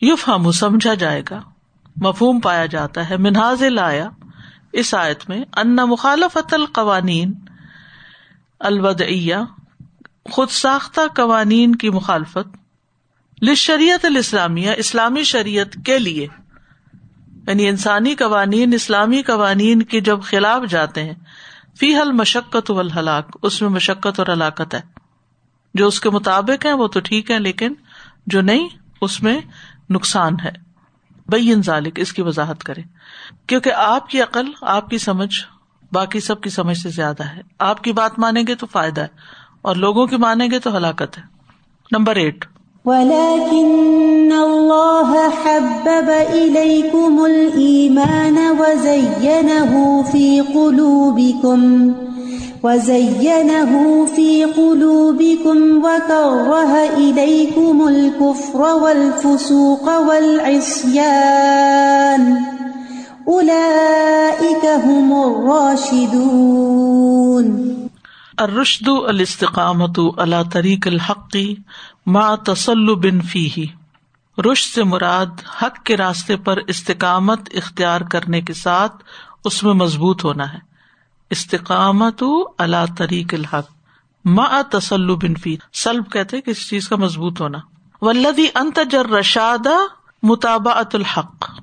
یوف 0.01 0.29
ہم 0.29 0.51
سمجھا 0.51 0.95
جائے 0.95 1.23
گا۔ 1.31 1.41
مفہوم 1.97 2.41
پایا 2.41 2.67
جاتا 2.67 3.11
ہے 3.11 3.17
منہاز 3.17 3.63
لایا 3.63 4.09
اس 4.73 4.95
آیت 4.95 5.29
میں، 5.29 5.45
ان 5.57 5.77
مخالفت 5.77 6.55
القوانین 6.55 7.33
الودعیہ، 8.61 9.37
خود 10.31 10.49
ساختہ 10.51 11.01
قوانین 11.17 11.77
کی 11.77 11.91
مخالفت 11.91 12.57
لشریعت 13.45 14.05
الاسلامیہ، 14.05 14.71
اسلامی 14.77 15.25
شریعت 15.25 15.79
کے 15.85 15.99
لیے۔ 15.99 16.27
یعنی 17.47 17.69
انسانی 17.69 18.15
قوانین، 18.15 18.75
اسلامی 18.75 19.23
قوانین 19.23 19.83
کے 19.83 20.01
جب 20.01 20.23
خلاف 20.23 20.63
جاتے 20.71 21.05
ہیں 21.05 21.15
فی 21.79 21.97
حل 21.97 22.13
مشقت 22.13 22.71
و 22.71 22.79
الحلاق 22.79 23.37
اس 23.43 23.63
میں 23.63 23.71
مشقت 23.71 24.21
اور 24.21 24.27
ہلاکت 24.27 24.75
ہے۔ 24.75 24.81
جو 25.75 25.87
اس 25.87 26.01
کے 26.01 26.11
مطابق 26.11 26.67
ہے 26.67 26.73
وہ 26.73 26.87
تو 26.87 27.01
ٹھیک 27.01 27.31
ہے 27.31 27.39
لیکن 27.39 27.75
جو 28.27 28.41
نہیں، 28.41 28.69
اس 29.01 29.23
میں 29.23 29.41
نقصان 29.91 30.33
ہے۔ 30.45 30.72
بین 31.33 31.63
ذالک، 31.63 31.93
اس 31.97 32.13
کی 32.13 32.23
وضاحت 32.23 32.65
کرے 32.65 32.83
کیونکہ 33.47 33.73
آپ 33.77 34.09
کی 34.09 34.23
عقل، 34.23 34.45
آپ 34.61 34.91
کی 34.91 34.99
سمجھ، 34.99 35.35
باقی 35.93 36.21
سب 36.21 36.41
کی 36.41 36.51
سمجھ 36.51 36.79
سے 36.79 36.89
زیادہ 36.89 37.23
ہے۔ 37.23 37.41
آپ 37.59 37.85
کی 37.85 37.93
بات 37.93 38.19
مانیں 38.19 38.43
گے 38.47 38.55
تو 38.55 38.67
فائدہ 38.67 39.01
ہے، 39.01 39.07
اور 39.63 39.77
لوگوں 39.77 40.07
کی 40.07 40.17
مانیں 40.17 40.49
گے 40.51 40.59
تو 40.59 40.77
ہلاکت 40.77 41.19
ہے۔ 41.19 41.23
Number 41.93 42.17
eight. 42.17 42.45
ولكن 42.85 44.29
الله 44.33 45.13
حبب 45.45 46.11
إليكم 46.31 47.23
الإيمان 47.23 48.37
وزينه 48.59 49.81
في 50.11 50.41
قلوبكم 50.41 51.93
وزينه 52.63 53.83
في 54.15 54.45
قلوبكم 54.45 55.85
وكره 55.85 56.75
إليكم 56.99 57.87
الكفر 57.87 58.61
والفسوق 58.61 59.89
والعصيان. 59.89 60.95
أولئك 63.33 64.67
هم 64.87 65.13
الراشدون. 65.13 66.23
الرشد 68.39 68.89
الاستقامت 68.89 69.99
اللہ 70.17 70.51
طریق 70.53 70.87
الحقی 70.87 71.55
ما 72.07 72.35
تسل 72.35 72.95
بن 72.95 73.21
فی 73.21 73.49
رشد 74.39 74.75
سے 74.75 74.85
مراد 74.85 75.63
حق 75.63 75.83
کے 75.85 75.97
راستے 75.97 76.37
پر 76.37 76.57
استقامت 76.69 77.41
اختیار 77.55 78.01
کرنے 78.01 78.41
کے 78.41 78.53
ساتھ 78.53 78.97
اس 79.45 79.63
میں 79.63 79.75
مضبوط 79.75 80.25
ہونا 80.25 80.53
ہے۔ 80.53 80.72
استقامت 81.33 82.23
اللہ 82.59 82.95
طریق 82.99 83.35
الحق 83.35 83.71
ما 84.25 84.63
تسل 84.63 85.15
بن 85.15 85.35
فی۔ 85.35 85.57
سلب 85.73 86.13
کہتے 86.13 86.41
کسی 86.41 86.65
چیز 86.69 86.89
کا 86.89 86.97
مضبوط 86.97 87.41
ہونا۔ 87.41 87.59
ولدی 88.01 88.47
انتجر 88.55 89.07
رشاد 89.07 89.67
مطابعت 90.23 90.95
الحق۔ 90.95 91.61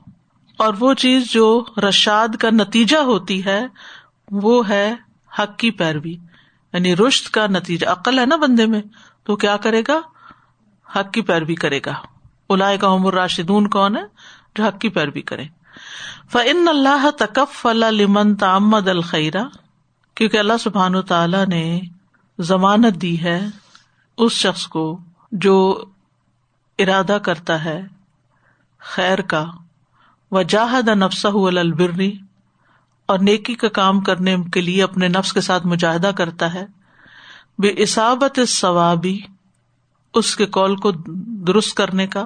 اور 0.57 0.73
وہ 0.79 0.93
چیز 0.93 1.31
جو 1.31 1.65
رشاد 1.89 2.27
کا 2.35 2.49
نتیجہ 2.49 2.97
ہوتی 2.97 3.45
ہے، 3.45 3.67
وہ 4.31 4.69
ہے 4.69 4.95
حق 5.39 5.57
کی 5.57 5.71
پیروی۔ 5.71 6.13
یعنی 6.73 6.95
رشت 6.95 7.31
کا 7.31 7.47
نتیجہ۔ 7.47 7.88
عقل 7.88 8.19
ہے 8.19 8.25
نا 8.25 8.35
بندے 8.35 8.65
میں، 8.65 8.81
تو 9.23 9.35
کیا 9.35 9.57
کرے 9.57 9.81
گا؟ 9.88 9.99
حق 10.99 11.11
کی 11.11 11.21
پیروی 11.21 11.55
کرے 11.55 11.79
گا۔ 11.85 11.93
الا 12.49 12.75
کا 12.75 12.88
عمر 12.88 13.13
راشدون 13.13 13.67
کون 13.67 13.97
ہے 13.97 14.03
جو 14.55 14.63
حق 14.63 14.79
کی 14.79 14.89
پیروی 14.89 15.21
کرے 15.21 15.43
فن 16.31 16.67
اللہ 16.67 17.09
تکف 17.12 17.65
اللہ 17.65 17.86
لمن 17.86 18.36
تعمد 18.36 18.88
الخیرہ 18.88 19.43
کیونکہ 20.15 20.38
اللہ 20.38 20.57
سبحان 20.59 21.01
تعالی 21.01 21.45
نے 21.48 21.79
ضمانت 22.39 23.01
دی 23.01 23.21
ہے 23.21 23.48
اس 24.17 24.31
شخص 24.31 24.67
کو 24.67 25.00
جو 25.31 25.86
ارادہ 26.79 27.17
کرتا 27.24 27.63
ہے 27.63 27.81
خیر 28.79 29.21
کا۔ 29.21 29.45
و 30.31 30.41
جاہد 30.41 30.88
نفسہ 30.88 31.27
البری 31.27 32.17
اور 33.05 33.19
نیکی 33.19 33.55
کا 33.55 33.69
کام 33.69 34.01
کرنے 34.01 34.36
کے 34.53 34.62
لیے 34.62 34.83
اپنے 34.83 35.07
نفس 35.07 35.33
کے 35.33 35.41
ساتھ 35.41 35.67
مجاہدہ 35.67 36.12
کرتا 36.17 36.53
ہے۔ 36.53 36.65
بے 37.59 37.74
اسابت 37.77 38.39
ثوابی 38.48 39.19
اس 40.13 40.36
کے 40.36 40.45
کال 40.45 40.75
کو 40.75 40.91
درست 41.48 41.77
کرنے 41.77 42.07
کا۔ 42.07 42.25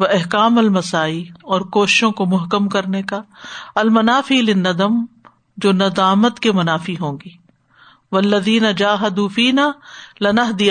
وہ 0.00 0.06
احکام 0.06 0.58
المسائی 0.58 1.28
اور 1.42 1.60
کوششوں 1.60 2.10
کو 2.10 2.26
محکم 2.26 2.68
کرنے 2.68 3.02
کا، 3.02 3.22
المنافی 3.74 4.40
ندم 4.40 5.04
جو 5.56 5.72
ندامت 5.72 6.40
کے 6.40 6.52
منافی 6.52 6.96
ہوں 7.00 7.18
گی۔ 7.24 7.44
ولدین 8.12 8.64
جاہدین 8.76 9.58
لنا 10.20 10.44
دی 10.58 10.68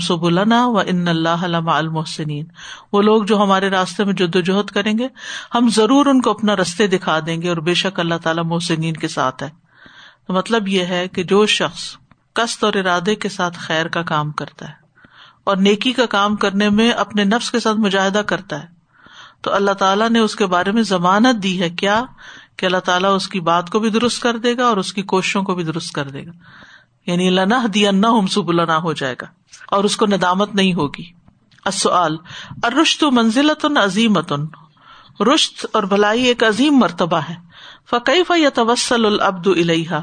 سب 0.00 0.24
النا 0.24 0.66
و 0.66 0.78
ان 0.78 1.08
اللہ 1.08 1.68
المحسنین۔ 1.68 2.44
وہ 2.92 3.02
لوگ 3.02 3.22
جو 3.22 3.42
ہمارے 3.42 3.70
راستے 3.70 4.04
میں 4.04 4.14
جد 4.14 4.36
وجہد 4.36 4.70
کریں 4.70 4.98
گے، 4.98 5.08
ہم 5.54 5.68
ضرور 5.72 6.06
ان 6.06 6.22
کو 6.22 6.30
اپنا 6.30 6.56
رستے 6.56 6.86
دکھا 6.86 7.18
دیں 7.26 7.42
گے 7.42 7.48
اور 7.48 7.56
بے 7.56 7.74
شک 7.74 8.00
اللہ 8.00 8.14
تعالیٰ 8.22 8.44
محسنین 8.44 8.94
کے 8.94 9.08
ساتھ 9.08 9.42
ہے۔ 9.42 9.50
تو 10.26 10.34
مطلب 10.34 10.68
یہ 10.68 10.84
ہے 10.84 11.08
کہ 11.08 11.22
جو 11.22 11.46
شخص 11.46 11.96
کست 12.34 12.64
اور 12.64 12.74
ارادے 12.74 13.14
کے 13.14 13.28
ساتھ 13.28 13.58
خیر 13.58 13.88
کا 13.88 14.02
کام 14.02 14.30
کرتا 14.30 14.68
ہے 14.68 14.85
اور 15.46 15.56
نیکی 15.56 15.92
کا 15.92 16.06
کام 16.06 16.36
کرنے 16.36 16.70
میں 16.70 16.90
اپنے 16.90 17.24
نفس 17.24 17.50
کے 17.50 17.60
ساتھ 17.60 17.76
مجاہدہ 17.76 18.18
کرتا 18.18 18.62
ہے۔ 18.62 18.68
تو 19.42 19.54
اللہ 19.54 19.70
تعالیٰ 19.70 20.10
نے 20.10 20.18
اس 20.18 20.36
کے 20.36 20.46
بارے 20.46 20.72
میں 20.72 20.82
ضمانت 20.82 21.42
دی 21.42 21.62
ہے 21.62 21.70
کیا؟ 21.70 22.04
کہ 22.56 22.66
اللہ 22.66 22.76
تعالیٰ 22.76 23.14
اس 23.14 23.28
کی 23.28 23.40
بات 23.40 23.70
کو 23.70 23.78
بھی 23.78 23.90
درست 23.90 24.22
کر 24.22 24.36
دے 24.36 24.56
گا 24.56 24.66
اور 24.66 24.76
اس 24.76 24.92
کی 24.92 25.02
کوششوں 25.02 25.42
کو 25.42 25.54
بھی 25.54 25.64
درست 25.64 25.92
کر 25.92 26.08
دے 26.08 26.26
گا۔ 26.26 26.30
یعنی 27.06 27.30
لنا 27.30 27.66
دیا 27.74 27.90
نہ 27.90 28.06
سب 28.30 28.52
لنا 28.52 28.78
ہو 28.78 28.92
جائے 28.92 29.14
گا 29.20 29.26
اور 29.68 29.84
اس 29.84 29.96
کو 29.96 30.06
ندامت 30.06 30.54
نہیں 30.54 30.74
ہوگی۔ 30.74 31.04
اصل 31.64 32.16
ارشت 32.62 33.04
منزلت 33.04 33.66
عظیمت 33.84 34.32
رشت 35.20 35.66
اور 35.72 35.82
بھلائی 35.82 36.24
ایک 36.24 36.44
عظیم 36.44 36.76
مرتبہ 36.76 37.20
ہے۔ 37.28 37.34
فقی 37.90 38.24
ف 38.24 38.32
یا 38.36 38.48
توسل 38.48 39.06
العبد 39.06 39.46
الحا 39.46 39.98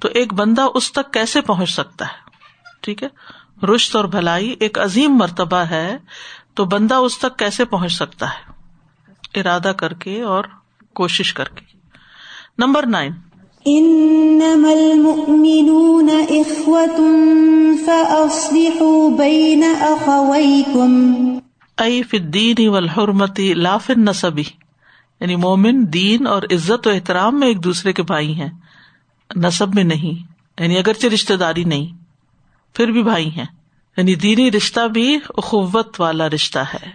تو 0.00 0.08
ایک 0.08 0.34
بندہ 0.34 0.66
اس 0.74 0.92
تک 0.92 1.12
کیسے 1.12 1.40
پہنچ 1.40 1.70
سکتا 1.70 2.04
ہے؟ 2.06 2.30
ٹھیک 2.80 3.02
ہے؟ 3.02 3.08
رشت 3.62 3.96
اور 3.96 4.04
بھلائی 4.04 4.56
ایک 4.60 4.78
عظیم 4.78 5.16
مرتبہ 5.16 5.56
ہے 5.56 5.96
تو 6.54 6.64
بندہ 6.64 6.94
اس 6.94 7.18
تک 7.18 7.38
کیسے 7.38 7.64
پہنچ 7.64 7.92
سکتا 7.92 8.26
ہے؟ 8.26 8.52
ارادہ 9.40 9.72
کر 9.76 9.92
کے 9.92 10.22
اور 10.22 10.44
کوشش 10.94 11.34
کر 11.34 11.44
کے۔ 11.44 11.78
Number 12.58 12.86
nine. 12.86 13.12
انما 13.64 14.70
المؤمنون 14.70 16.08
اخوة 16.30 17.04
فاصلحوا 17.86 19.16
بين 19.18 19.64
اخويكم 19.80 21.14
اي 21.76 22.02
في 22.02 22.16
الدين 22.16 22.68
والحرمة 22.68 23.44
لا 23.54 23.76
في 23.76 23.92
النسب۔ 23.96 24.38
یعنی 25.20 25.36
مومن 25.36 25.92
دین 25.92 26.26
اور 26.26 26.42
عزت 26.42 26.86
و 26.86 26.90
احترام 26.90 27.40
میں 27.40 27.48
ایک 27.48 27.64
دوسرے 27.64 27.92
کے 27.92 28.02
بھائی 28.02 28.34
ہیں۔ 28.34 28.50
نصب 29.36 29.74
میں 29.74 29.84
نہیں 29.84 30.32
یعنی 30.62 30.78
اگرچہ 30.78 31.06
رشتے 31.06 31.36
داری 31.36 31.64
نہیں۔ 31.64 32.07
پھر 32.74 32.88
بھی 32.88 33.02
بھائی 33.02 33.30
ہیں۔ 33.30 33.46
یعنی 33.96 34.14
دینی 34.14 34.52
رشتہ 34.52 34.88
بھی 34.88 35.18
اخوت 35.36 36.00
والا 36.00 36.28
رشتہ 36.28 36.58
ہے۔ 36.58 36.90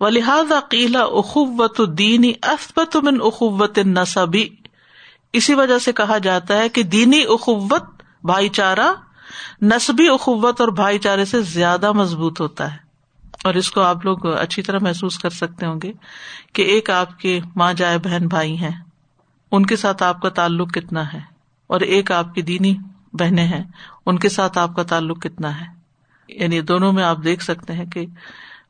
و 0.00 0.08
لہٰذا 0.08 0.60
قیلا 0.68 1.02
اخوت 1.02 1.98
دینی 1.98 2.32
اسبت 2.42 2.96
من 2.96 3.18
اخوت 3.22 3.78
نصبی 3.78 4.48
اسی 5.32 5.54
وجہ 5.54 5.78
سے 5.78 5.92
کہا 5.92 6.18
جاتا 6.18 6.58
ہے 6.58 6.68
کہ 6.68 6.82
دینی 6.82 7.22
اخوت 7.28 7.82
بھائی 8.24 8.48
چارہ، 8.48 8.92
نسبی 9.62 10.08
اخوت 10.08 10.60
اور 10.60 10.68
بھائی 10.68 10.98
چارے 10.98 11.24
سے 11.24 11.42
زیادہ 11.42 11.92
مضبوط 11.92 12.40
ہوتا 12.40 12.72
ہے۔ 12.72 12.88
اور 13.44 13.54
اس 13.54 13.70
کو 13.70 13.80
آپ 13.80 14.04
لوگ 14.04 14.26
اچھی 14.26 14.62
طرح 14.62 14.78
محسوس 14.82 15.18
کر 15.18 15.30
سکتے 15.30 15.66
ہوں 15.66 15.80
گے 15.82 15.92
کہ 16.52 16.62
ایک 16.62 16.90
آپ 16.90 17.18
کے 17.18 17.40
ماں 17.56 17.72
جائے 17.72 17.98
بہن 17.98 18.28
بھائی 18.28 18.58
ہیں۔ 18.58 18.82
ان 19.52 19.66
کے 19.66 19.76
ساتھ 19.76 20.02
آپ 20.02 20.22
کا 20.22 20.28
تعلق 20.28 20.74
کتنا 20.74 21.12
ہے؟ 21.12 21.20
اور 21.66 21.80
ایک 21.80 22.12
آپ 22.12 22.34
کی 22.34 22.42
دینی 22.42 22.76
بہنیں 23.18 23.46
ہیں، 23.46 23.64
ان 24.06 24.18
کے 24.18 24.28
ساتھ 24.28 24.58
آپ 24.58 24.76
کا 24.76 24.82
تعلق 24.82 25.22
کتنا 25.22 25.60
ہے؟ 25.60 25.66
یعنی 26.28 26.60
دونوں 26.60 26.92
میں 26.92 27.04
آپ 27.04 27.24
دیکھ 27.24 27.42
سکتے 27.42 27.72
ہیں 27.72 27.84
کہ 27.84 28.06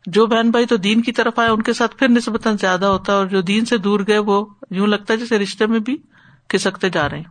جو 0.07 0.27
بہن 0.27 0.51
بھائی 0.51 0.67
تو 0.67 0.77
دین 0.77 1.03
کی 1.03 1.13
طرف 1.13 1.39
آئے، 1.39 1.49
ان 1.49 1.63
کے 1.63 1.73
ساتھ 1.73 1.97
پھر 1.97 2.09
نسبتاً 2.09 2.57
زیادہ 2.61 2.87
ہوتا 2.87 3.13
ہے، 3.13 3.19
اور 3.19 3.27
جو 3.27 3.41
دین 3.41 3.65
سے 3.65 3.77
دور 3.79 4.01
گئے، 4.07 4.19
وہ 4.19 4.47
یوں 4.71 4.87
لگتا 4.87 5.13
ہے 5.13 5.19
جیسے 5.19 5.39
رشتے 5.39 5.67
میں 5.67 5.79
بھی 5.79 5.97
کھسکتے 6.49 6.89
جا 6.89 7.09
رہے 7.09 7.19
ہیں۔ 7.19 7.31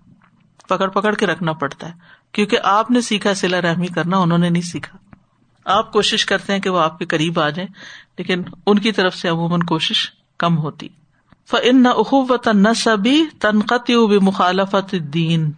پکڑ 0.68 0.88
پکڑ 0.88 1.14
کے 1.16 1.26
رکھنا 1.26 1.54
پڑتا 1.54 1.88
ہے، 1.88 1.94
کیونکہ 2.32 2.58
آپ 2.64 2.92
نے 2.92 3.02
سیکھا 3.02 3.34
سلا 3.34 3.62
رحمی 3.62 3.88
کرنا، 3.88 4.18
انہوں 4.18 4.38
نے 4.38 4.50
نہیں 4.50 4.62
سیکھا۔ 4.62 4.98
آپ 5.66 5.92
کوشش 5.92 6.26
کرتے 6.26 6.54
ہیں 6.54 6.60
کہ 6.60 6.70
وہ 6.70 6.80
آپ 6.80 7.00
کے 7.00 7.06
قریب 7.06 7.40
آ 7.40 7.50
جائیں، 7.50 7.74
لیکن 8.18 8.42
ان 8.66 8.80
کی 8.80 8.92
طرف 8.92 9.16
سے 9.16 9.30
عموماً 9.30 9.60
کوشش 9.60 10.12
کم 10.38 10.58
ہوتی۔ 10.58 10.88
فن 11.50 11.84
نہ 11.84 11.88
اخوت 11.88 12.48
نہ 12.48 12.74
سبھی 12.76 13.26
تنقتی 13.40 14.20
مخالفت 14.20 14.96
دین 15.14 15.52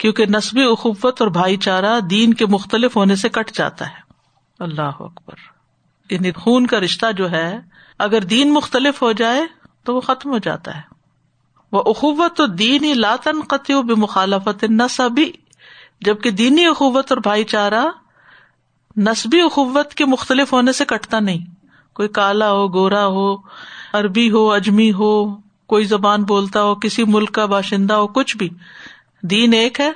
کیونکہ 0.00 0.24
نسبی 0.26 0.62
اخوت 0.62 1.20
اور 1.20 1.28
بھائی 1.28 1.56
چارہ 1.56 2.00
دین 2.00 2.34
کے 2.34 2.46
مختلف 2.46 2.96
ہونے 2.96 3.16
سے 3.16 3.28
کٹ 3.28 3.52
جاتا 3.52 3.86
ہے۔ 3.86 3.94
اللہ 4.58 4.90
اکبر۔ 5.00 5.34
یعنی 6.12 6.32
خون 6.32 6.66
کا 6.66 6.80
رشتہ 6.80 7.12
جو 7.12 7.30
ہے، 7.30 7.58
اگر 7.98 8.20
دین 8.20 8.52
مختلف 8.52 9.02
ہو 9.02 9.12
جائے 9.12 9.46
تو 9.84 9.96
وہ 9.96 10.00
ختم 10.00 10.30
ہو 10.30 10.38
جاتا 10.38 10.76
ہے۔ 10.76 10.80
وہ 11.72 11.82
اخوت 11.86 12.40
دینی 12.58 12.94
لاتن 12.94 13.40
قطع 13.48 13.80
بے 13.80 13.94
مخالفت 13.94 14.64
نصبی 14.64 15.32
جبکہ 16.00 16.30
دینی 16.30 16.66
اخوت 16.66 17.12
اور 17.12 17.18
بھائی 17.18 17.44
چارہ 17.44 17.84
نسبی 18.96 19.40
اخوت 19.40 19.94
کے 19.94 20.04
مختلف 20.04 20.52
ہونے 20.52 20.72
سے 20.72 20.84
کٹتا 20.84 21.20
نہیں۔ 21.20 21.44
کوئی 21.94 22.08
کالا 22.08 22.50
ہو، 22.50 22.72
گورا 22.72 23.06
ہو، 23.06 23.36
عربی 23.92 24.30
ہو، 24.30 24.52
اجمی 24.52 24.92
ہو، 24.92 25.36
کوئی 25.66 25.84
زبان 25.84 26.24
بولتا 26.24 26.62
ہو، 26.62 26.74
کسی 26.74 27.04
ملک 27.04 27.32
کا 27.32 27.46
باشندہ 27.46 27.94
ہو، 27.94 28.06
کچھ 28.06 28.36
بھی۔ 28.36 28.48
دین 29.22 29.52
ایک 29.52 29.80
ہے 29.80 29.90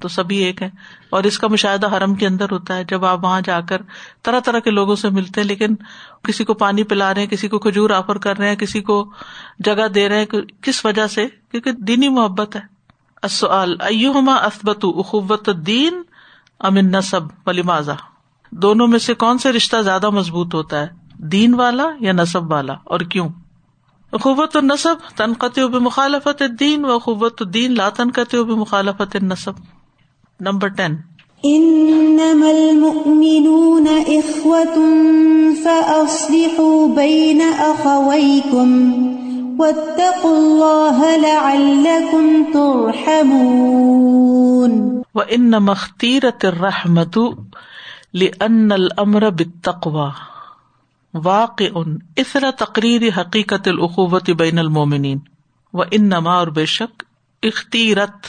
تو 0.00 0.08
سبھی 0.08 0.36
ایک 0.36 0.62
ہے 0.62 0.70
اور 1.10 1.24
اس 1.24 1.38
کا 1.38 1.48
مشاہدہ 1.48 1.96
حرم 1.96 2.14
کے 2.14 2.26
اندر 2.26 2.46
ہوتا 2.50 2.76
ہے، 2.76 2.84
جب 2.84 3.04
آپ 3.04 3.24
وہاں 3.24 3.40
جا 3.40 3.60
کر 3.60 3.82
طرح 4.22 4.40
طرح 4.40 4.58
کے 4.58 4.70
لوگوں 4.70 4.96
سے 4.96 5.08
ملتے 5.08 5.40
ہیں، 5.40 5.48
لیکن 5.48 5.74
کسی 6.22 6.44
کو 6.44 6.54
پانی 6.54 6.82
پلا 6.82 7.14
رہے 7.14 7.22
ہیں، 7.22 7.28
کسی 7.28 7.48
کو 7.48 7.58
کھجور 7.58 7.90
آفر 7.90 8.18
کر 8.18 8.38
رہے 8.38 8.48
ہیں، 8.48 8.56
کسی 8.56 8.80
کو 8.80 9.10
جگہ 9.58 9.88
دے 9.88 10.08
رہے 10.08 10.18
ہیں 10.18 10.26
کس 10.62 10.84
وجہ 10.84 11.06
سے؟ 11.06 11.26
کیونکہ 11.50 11.72
دینی 11.72 12.08
محبت 12.08 12.56
ہے۔ 12.56 12.72
ایوہما 13.80 14.34
اسبت 14.34 14.84
اخوت 14.84 15.48
دین 15.66 16.02
امن 16.60 16.90
نصب 16.90 17.22
ولی 17.46 17.62
ماضا 17.62 17.94
دونوں 18.50 18.86
میں 18.86 18.98
سے 18.98 19.14
کون 19.14 19.38
سے 19.38 19.52
رشتہ 19.52 19.82
زیادہ 19.82 20.10
مضبوط 20.10 20.54
ہوتا 20.54 20.80
ہے؟ 20.80 20.86
دین 21.14 21.54
والا 21.54 21.86
یا 22.00 22.12
نصب 22.12 22.50
والا؟ 22.50 22.74
اور 22.84 23.00
کیوں؟ 23.00 23.28
اخوت 24.16 24.56
النصب 24.56 24.98
تنقط 25.16 25.58
و 25.58 25.80
مخالفت 25.80 26.42
دین 26.42 26.84
و 26.84 26.88
اخوت 26.90 27.42
الدین 27.42 27.72
لا 27.72 27.90
تنقط 27.90 28.34
و 28.34 28.56
مخالفت 28.56 29.16
نصب 29.16 29.54
نمبر 30.40 30.68
ٹین 30.68 30.96
انما 31.44 32.50
المؤمنون 32.50 33.86
اخوة 33.88 34.76
فاصلحوا 35.64 36.88
بين 36.96 37.40
اخويكم 37.40 38.68
واتقوا 39.58 40.36
الله 40.38 41.16
لعلكم 41.16 42.44
ترحمون. 42.52 43.72
وانما 45.14 45.72
اختيرت 45.72 46.44
الرحمة 46.44 47.36
لان 48.14 48.72
الامر 48.72 49.30
بالتقوى. 49.30 50.12
واقع 51.14 51.78
اثر 52.16 52.50
تقریر 52.50 53.02
حقیقت 53.16 53.68
الأخوة 53.68 54.32
بین 54.38 54.58
المومنین 54.58 55.18
و 55.72 55.82
انما 55.82 56.34
اور 56.34 56.46
بے 56.46 56.66
شک 56.66 57.02
اختیرت، 57.42 58.26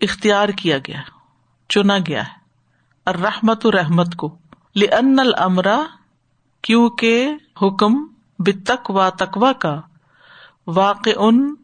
اختیار 0.00 0.48
کیا 0.48 0.78
گیا، 0.78 1.00
چنا 1.68 1.98
گیا 1.98 2.22
ہے۔ 2.22 2.38
الرحمت 3.06 3.66
رحمت 3.66 4.16
کو 4.16 4.36
لن 4.74 5.18
المرا 5.18 5.82
کیوں 6.62 6.90
کے 6.90 7.30
حکم 7.62 7.92
بتک 8.38 8.90
و 8.90 9.10
تقوا 9.10 9.52
کا 9.52 9.80
واقع 10.66 11.10
ان 11.16 11.54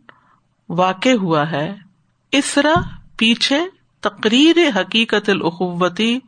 واقع 0.68 1.14
ہوا 1.20 1.50
ہے۔ 1.50 1.76
اسرا 2.32 2.74
پیچھے 3.16 3.60
تقریر 4.00 4.56
حقیقت 4.76 5.28
العقوتی 5.28 6.18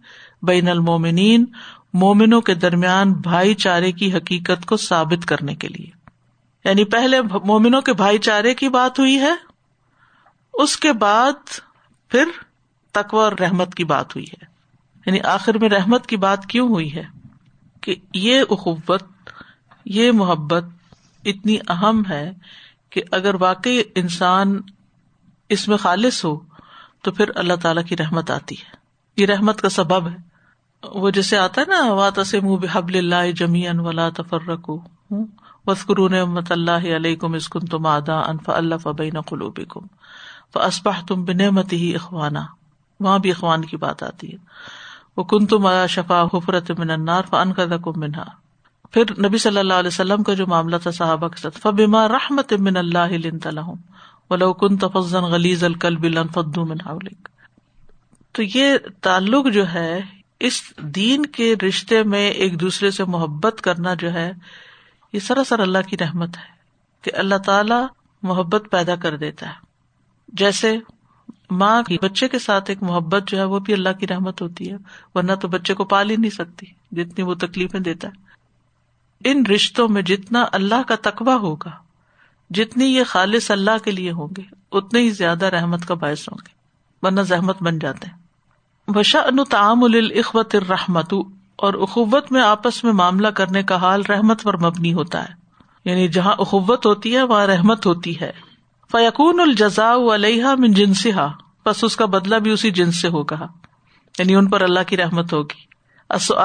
بین 0.42 0.68
المومنین 0.68 1.44
مومنوں 1.92 2.40
کے 2.40 2.54
درمیان 2.54 3.12
بھائی 3.12 3.54
چارے 3.54 3.92
کی 3.92 4.14
حقیقت 4.14 4.66
کو 4.66 4.76
ثابت 4.76 5.26
کرنے 5.26 5.54
کے 5.54 5.68
لیے۔ 5.68 5.90
یعنی 6.64 6.84
پہلے 6.84 7.20
مومنوں 7.22 7.80
کے 7.80 7.92
بھائی 7.92 8.18
چارے 8.18 8.54
کی 8.54 8.68
بات 8.68 8.98
ہوئی 8.98 9.18
ہے، 9.18 9.32
اس 10.54 10.76
کے 10.76 10.92
بعد 10.92 11.32
پھر 12.08 12.24
تقوا 12.92 13.24
اور 13.24 13.32
رحمت 13.32 13.74
کی 13.74 13.84
بات 13.84 14.16
ہوئی 14.16 14.26
ہے۔ 14.32 14.44
یعنی 15.06 15.20
آخر 15.20 15.58
میں 15.58 15.68
رحمت 15.68 16.06
کی 16.06 16.16
بات 16.16 16.46
کیوں 16.46 16.68
ہوئی 16.68 16.94
ہے؟ 16.94 17.02
کہ 17.80 17.94
یہ 18.14 18.42
اخوت، 18.50 19.02
یہ 19.84 20.12
محبت 20.12 20.64
اتنی 21.24 21.56
اہم 21.68 22.02
ہے 22.10 22.32
کہ 22.90 23.02
اگر 23.10 23.34
واقعی 23.34 23.82
انسان 23.94 24.60
اس 25.48 25.68
میں 25.68 25.76
خالص 25.76 26.24
ہو، 26.24 26.40
تو 27.02 27.12
پھر 27.12 27.30
اللہ 27.34 27.54
تعالی 27.62 27.82
کی 27.82 27.96
رحمت 27.96 28.30
آتی 28.30 28.54
ہے۔ 28.54 28.76
یہ 29.16 29.26
رحمت 29.26 29.60
کا 29.60 29.68
سبب 29.68 30.08
ہے۔ 30.08 30.31
وہ 30.82 31.10
جیسے 31.10 31.36
آتا 31.38 31.60
ہے 31.60 31.66
نا 31.66 31.92
وات 31.92 32.18
سے 32.26 32.40
منہ 32.40 32.56
بحب 32.56 32.88
اللہ 32.94 33.30
جمی 33.36 33.66
ان 33.68 33.80
ولا 33.80 34.08
تفر 34.10 34.48
رکھو 34.48 34.76
رکو 34.76 35.24
وسکرون 35.66 36.14
مت 36.28 36.52
اللہ 36.52 36.86
علیہ 36.96 37.16
کم 37.16 37.32
اسکن 37.34 37.66
تم 37.66 37.86
آدا 37.86 38.18
انف 38.20 38.48
اللہ 38.50 38.74
فبین 38.82 39.20
قلوب 39.20 39.60
کم 39.68 39.86
فسپا 40.54 40.92
تم 41.08 41.24
بنعمت 41.24 41.72
ہی 41.72 41.94
اخوانا 41.94 42.44
وہاں 43.00 43.18
بھی 43.18 43.30
اخوان 43.30 43.64
کی 43.64 43.76
بات 43.76 44.02
آتی 44.02 44.32
ہے. 44.32 44.38
وہ 45.16 45.24
کن 45.24 45.46
تم 45.46 45.66
شفا 45.88 46.22
حفرت 46.34 46.70
من 46.78 46.90
انار 46.90 47.22
فن 47.30 47.52
کا 47.52 47.64
دکم 47.66 48.00
منہا 48.00 48.24
پھر 48.92 49.12
نبی 49.20 49.38
صلی 49.38 49.58
اللہ 49.58 49.74
علیہ 49.74 49.88
وسلم 49.88 50.22
کا 50.22 50.34
جو 50.34 50.46
معاملہ 50.46 50.76
تھا 50.82 50.90
صحابہ 50.90 51.28
کے 51.28 51.40
ساتھ 51.40 51.58
فبیما 51.58 52.06
رحمت 52.08 52.52
من 52.60 52.76
اللہ 52.76 53.68
ولو 54.30 54.52
کن 54.54 54.76
تفزن 54.78 55.24
غلیز 55.32 55.64
القلب 55.64 56.06
فدو 56.34 56.64
من 56.64 56.80
حولک 56.86 57.28
تو 58.34 58.42
یہ 58.44 58.76
تعلق 59.02 59.46
جو 59.54 59.64
ہے 59.74 60.00
اس 60.42 60.62
دین 60.78 61.26
کے 61.26 61.54
رشتے 61.68 62.02
میں 62.02 62.30
ایک 62.30 62.60
دوسرے 62.60 62.90
سے 62.90 63.04
محبت 63.04 63.60
کرنا 63.60 63.94
جو 63.94 64.12
ہے، 64.12 64.32
یہ 65.12 65.18
سراسر 65.18 65.58
اللہ 65.58 65.78
کی 65.88 65.98
رحمت 65.98 66.36
ہے 66.36 66.52
کہ 67.02 67.12
اللہ 67.14 67.34
تعالی 67.34 67.74
محبت 68.22 68.62
پیدا 68.70 68.96
کر 68.96 69.16
دیتا 69.16 69.48
ہے۔ 69.48 69.52
جیسے 70.28 70.78
ماں 71.50 71.82
کی 71.82 71.98
بچے 72.02 72.28
کے 72.28 72.38
ساتھ 72.38 72.70
ایک 72.70 72.82
محبت 72.82 73.22
جو 73.26 73.38
ہے، 73.38 73.44
وہ 73.44 73.58
بھی 73.58 73.72
اللہ 73.72 73.88
کی 74.00 74.06
رحمت 74.06 74.42
ہوتی 74.42 74.70
ہے۔ 74.70 74.76
ورنہ 75.14 75.32
تو 75.32 75.48
بچے 75.48 75.74
کو 75.74 75.84
پال 75.84 76.10
ہی 76.10 76.16
نہیں 76.16 76.30
سکتی، 76.30 76.66
جتنی 76.92 77.22
وہ 77.22 77.34
تکلیفیں 77.34 77.80
دیتا 77.80 78.08
ہے۔ 78.08 78.22
ان 79.30 79.46
رشتوں 79.46 79.88
میں 79.88 80.02
جتنا 80.02 80.44
اللہ 80.52 80.82
کا 80.88 80.94
تقبہ 81.02 81.32
ہوگا، 81.32 81.70
جتنی 82.50 82.84
یہ 82.84 83.04
خالص 83.04 83.50
اللہ 83.50 83.84
کے 83.84 83.90
لیے 83.90 84.10
ہوں 84.10 84.28
گے، 84.36 84.42
اتنے 84.72 85.00
ہی 85.00 85.10
زیادہ 85.10 85.46
رحمت 85.46 85.88
کا 85.88 85.94
باعث 85.94 86.28
ہوں 86.28 86.38
گے، 86.46 86.54
ورنہ 87.06 87.20
زحمت 87.20 87.62
بن 87.62 87.78
جاتے 87.78 88.06
ہیں۔ 88.06 88.21
وشا 88.94 89.20
ان 89.20 89.44
تعام 89.44 89.84
الخوت 89.84 90.54
الرحمت 90.54 91.14
اور 91.56 91.74
اخوت 91.74 92.32
میں 92.32 92.42
آپس 92.42 92.84
میں 92.84 92.92
معاملہ 92.92 93.28
کرنے 93.28 93.62
کا 93.62 93.76
حال 93.76 94.02
رحمت 94.08 94.42
پر 94.42 94.56
مبنی 94.56 94.92
ہوتا 94.92 95.24
ہے۔ 95.24 95.34
یعنی 95.84 96.08
جہاں 96.08 96.32
اخوت 96.38 96.86
ہوتی 96.86 97.16
ہے، 97.16 97.22
وہاں 97.22 97.46
رحمت 97.46 97.86
ہوتی 97.86 98.20
ہے۔ 98.20 98.32
فیقون 98.92 99.40
الجزا 99.40 99.94
علیہ 100.14 100.44
من 100.58 100.72
جنسا 100.72 101.26
بس 101.66 101.84
اس 101.84 101.96
کا 101.96 102.06
بدلا 102.06 102.38
بھی 102.38 102.50
اسی 102.50 102.70
جنس 102.70 103.00
سے 103.00 103.08
ہوگا۔ 103.08 103.46
یعنی 104.18 104.34
ان 104.34 104.50
پر 104.50 104.60
اللہ 104.60 104.80
کی 104.86 104.96
رحمت 104.96 105.32
ہوگی۔ 105.32 105.72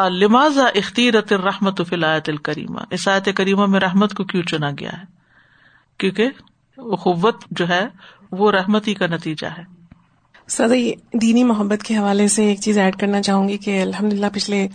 لماز 0.10 0.57
اختیرت 0.57 1.33
الرحمت 1.33 1.81
فلایت 1.89 2.29
الکریمہ؟ 2.29 2.79
اسایت 2.89 3.29
کریمہ 3.36 3.65
میں 3.65 3.79
رحمت 3.79 4.13
کو 4.13 4.23
کیوں 4.23 4.43
چنا 4.43 4.69
گیا 4.79 4.91
ہے؟ 4.91 5.03
کیونکہ 5.97 6.29
اخوت 6.77 7.36
جو 7.51 7.67
ہے، 7.69 7.88
وہ 8.31 8.51
رحمت 8.51 8.88
ہی 8.88 8.93
کا 8.93 9.07
نتیجہ 9.07 9.47
ہے۔ 9.47 9.76
سر 10.47 10.67
دینی 11.13 11.43
محبت 11.43 11.83
کے 11.83 11.97
حوالے 11.97 12.27
سے 12.27 12.45
ایک 12.45 12.60
چیز 12.62 12.77
ایڈ 12.77 12.95
کرنا 12.95 13.21
چاہوں 13.21 13.47
گی 13.49 13.57
کہ 13.57 13.81
الحمد 13.81 14.13
للہ 14.13 14.25
پچھلے 14.33 14.67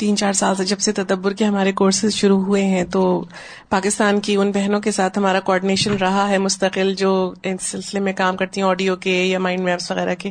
تین 0.00 0.16
چار 0.16 0.32
سال 0.32 0.56
سے 0.56 0.64
جب 0.64 0.78
سے 0.78 0.92
تدبر 0.92 1.32
کے 1.32 1.44
ہمارے 1.44 1.72
کورسز 1.72 2.14
شروع 2.14 2.40
ہوئے 2.40 2.64
ہیں، 2.64 2.84
تو 2.84 3.24
پاکستان 3.68 4.20
کی 4.20 4.36
ان 4.36 4.50
بہنوں 4.50 4.80
کے 4.80 4.90
ساتھ 4.90 5.18
ہمارا 5.18 5.40
کوآڈینیشن 5.40 5.92
رہا 5.92 6.28
ہے 6.28 6.38
مستقل، 6.38 6.94
جو 6.94 7.34
اس 7.42 7.62
سلسلے 7.62 8.00
میں 8.00 8.12
کام 8.12 8.36
کرتی 8.36 8.60
ہیں 8.60 8.68
آڈیو 8.68 8.96
کے 8.96 9.24
یا 9.24 9.38
مائنڈ 9.38 9.60
میپس 9.60 9.90
وغیرہ 9.90 10.14
کے۔ 10.18 10.30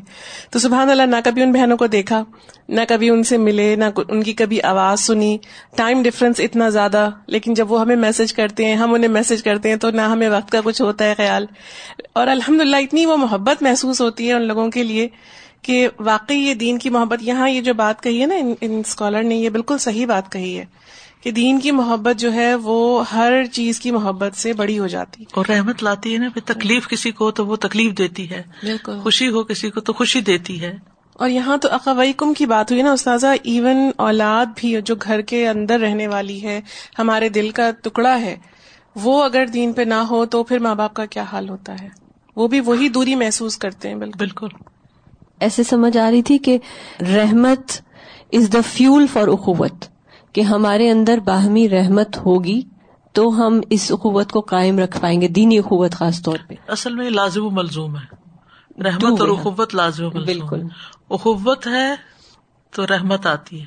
تو 0.49 0.59
سبحان 0.59 0.89
اللہ، 0.89 1.03
نہ 1.03 1.15
کبھی 1.23 1.41
ان 1.41 1.51
بہنوں 1.51 1.77
کو 1.77 1.87
دیکھا، 1.87 2.23
نہ 2.69 2.81
کبھی 2.89 3.09
ان 3.09 3.23
سے 3.23 3.37
ملے، 3.37 3.75
نہ 3.75 3.85
ان 4.07 4.23
کی 4.23 4.33
کبھی 4.33 4.61
آواز 4.61 4.99
سنی۔ 4.99 5.37
ٹائم 5.75 6.03
ڈفرینس 6.03 6.39
اتنا 6.39 6.69
زیادہ، 6.69 7.09
لیکن 7.27 7.53
جب 7.53 7.71
وہ 7.71 7.81
ہمیں 7.81 7.95
میسج 7.95 8.33
کرتے 8.33 8.65
ہیں، 8.65 8.75
ہم 8.75 8.93
انہیں 8.93 9.11
میسج 9.11 9.43
کرتے 9.43 9.69
ہیں، 9.69 9.75
تو 9.75 9.91
نہ 9.91 10.01
ہمیں 10.01 10.29
وقت 10.29 10.51
کا 10.51 10.61
کچھ 10.63 10.81
ہوتا 10.81 11.05
ہے 11.05 11.13
خیال۔ 11.17 11.45
اور 12.13 12.27
الحمد 12.27 12.61
للہ 12.61 12.75
اتنی 12.75 13.05
وہ 13.05 13.17
محبت 13.17 13.63
محسوس 13.63 14.01
ہوتی 14.01 14.27
ہے 14.27 14.33
ان 14.33 14.41
لوگوں 14.41 14.69
کے 14.69 14.83
لیے۔ 14.83 15.07
کہ 15.61 15.87
واقعی 15.99 16.37
یہ 16.37 16.53
دین 16.53 16.77
کی 16.77 16.89
محبت 16.89 17.19
یہاں 17.21 17.49
یہ 17.49 17.61
جو 17.61 17.73
بات 17.73 18.03
کہی 18.03 18.21
ہے 18.21 18.25
نا 18.25 18.35
ان 18.61 18.81
اسکالر 18.85 19.23
نے 19.23 19.35
یہ 19.35 19.49
بالکل 19.49 19.77
صحیح 19.77 20.05
بات 20.05 20.31
کہی 20.31 20.59
ہے 20.59 20.65
کہ 21.21 21.31
دین 21.31 21.59
کی 21.59 21.71
محبت 21.71 22.19
جو 22.19 22.33
ہے 22.33 22.55
وہ 22.55 23.03
ہر 23.11 23.45
چیز 23.45 23.79
کی 23.79 23.91
محبت 23.91 24.35
سے 24.35 24.53
بڑی 24.53 24.79
ہو 24.79 24.87
جاتی۔ 24.87 25.23
اور 25.33 25.45
رحمت 25.45 25.83
لاتی 25.83 26.13
ہے 26.13 26.17
نا 26.17 26.29
پھر 26.33 26.41
تکلیف 26.45 26.87
کسی 26.87 27.11
کو 27.11 27.31
تو 27.31 27.45
وہ 27.45 27.55
تکلیف 27.55 27.97
دیتی 27.97 28.29
ہے۔ 28.29 28.41
بالکل۔ 28.63 28.99
خوشی 28.99 29.27
ہو 29.27 29.43
کسی 29.43 29.69
کو 29.69 29.81
تو 29.81 29.93
خوشی 29.93 30.21
دیتی 30.21 30.61
ہے۔ 30.61 30.77
اور 31.13 31.29
یہاں 31.29 31.57
تو 31.57 31.67
اقوی 31.71 32.13
کم 32.17 32.33
کی 32.33 32.45
بات 32.45 32.71
ہوئی 32.71 32.83
نا 32.83 32.91
استاذہ 32.91 33.27
ایون 33.43 33.91
اولاد 33.97 34.45
بھی 34.55 34.75
جو 34.85 34.95
گھر 34.95 35.21
کے 35.21 35.47
اندر 35.49 35.79
رہنے 35.79 36.07
والی 36.07 36.43
ہے 36.43 36.61
ہمارے 36.99 37.29
دل 37.29 37.49
کا 37.49 37.71
ٹکڑا 37.83 38.21
ہے 38.21 38.35
وہ 38.95 39.23
اگر 39.23 39.45
دین 39.45 39.73
پہ 39.73 39.81
نہ 39.81 39.93
ہو 39.93 40.25
تو 40.25 40.43
پھر 40.43 40.59
ماں 40.59 40.75
باپ 40.75 40.93
کا 40.93 41.05
کیا 41.05 41.23
حال 41.23 41.49
ہوتا 41.49 41.75
ہے؟ 41.81 41.87
وہ 42.35 42.47
بھی 42.47 42.59
وہی 42.59 42.89
دوری 42.89 43.15
محسوس 43.15 43.57
کرتے 43.57 43.87
ہیں 43.87 43.95
بالکل۔ 43.95 44.47
ایسے 45.39 45.63
سمجھ 45.63 45.97
آ 45.97 46.11
رہی 46.11 46.21
تھی 46.21 46.37
کہ 46.37 46.57
رحمت 47.01 47.71
از 48.33 48.53
دا 48.53 48.59
فیول 48.65 49.07
فار 49.07 49.27
اخوت 49.27 49.85
کہ 50.33 50.41
ہمارے 50.41 50.91
اندر 50.91 51.17
باہمی 51.17 51.69
رحمت 51.69 52.17
ہوگی 52.17 52.61
تو 53.13 53.29
ہم 53.29 53.61
اس 53.69 53.91
اخوت 53.91 54.31
کو 54.31 54.41
قائم 54.41 54.79
رکھ 54.79 55.01
پائیں 55.01 55.21
گے 55.21 55.27
دینی 55.27 55.57
اخوت 55.57 55.91
خاص 55.91 56.21
طور 56.21 56.37
پہ۔ 56.47 56.53
اصل 56.67 56.95
میں 56.95 57.09
لازم 57.09 57.45
و 57.45 57.49
ملزوم 57.49 57.97
ہے۔ 57.97 58.19
رحمت 58.83 59.21
اور 59.21 59.29
اخوت 59.29 59.75
لازم 59.75 60.09
بالکل۔ 60.09 60.63
اخوت 61.09 61.67
ہے 61.67 61.95
تو 62.71 62.87
رحمت 62.87 63.27
آتی 63.27 63.59
ہے۔ 63.59 63.65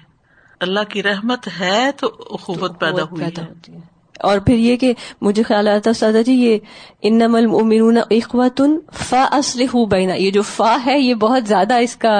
اللہ 0.60 0.80
کی 0.88 1.02
رحمت 1.02 1.48
ہے 1.60 1.90
تو 1.96 2.12
اخوت 2.30 2.80
پیدا 2.80 3.02
ہوئی 3.02 3.24
ہے۔ 3.24 3.91
اور 4.22 4.38
پھر 4.38 4.54
یہ 4.54 4.76
کہ 4.76 4.92
مجھے 5.20 5.42
خیال 5.42 5.68
آتا 5.68 5.92
سادہ 5.92 6.22
جی 6.26 6.32
یہ 6.32 6.58
ان 7.02 7.22
المؤمنون 7.22 7.98
اخواتن 8.10 8.78
فا 8.92 9.26
اسلح 9.32 9.76
بینا، 9.90 10.14
یہ 10.14 10.30
جو 10.30 10.42
فا 10.42 10.76
ہے، 10.86 10.98
یہ 11.00 11.14
بہت 11.14 11.48
زیادہ 11.48 11.74
اس 11.74 11.96
کا 11.96 12.14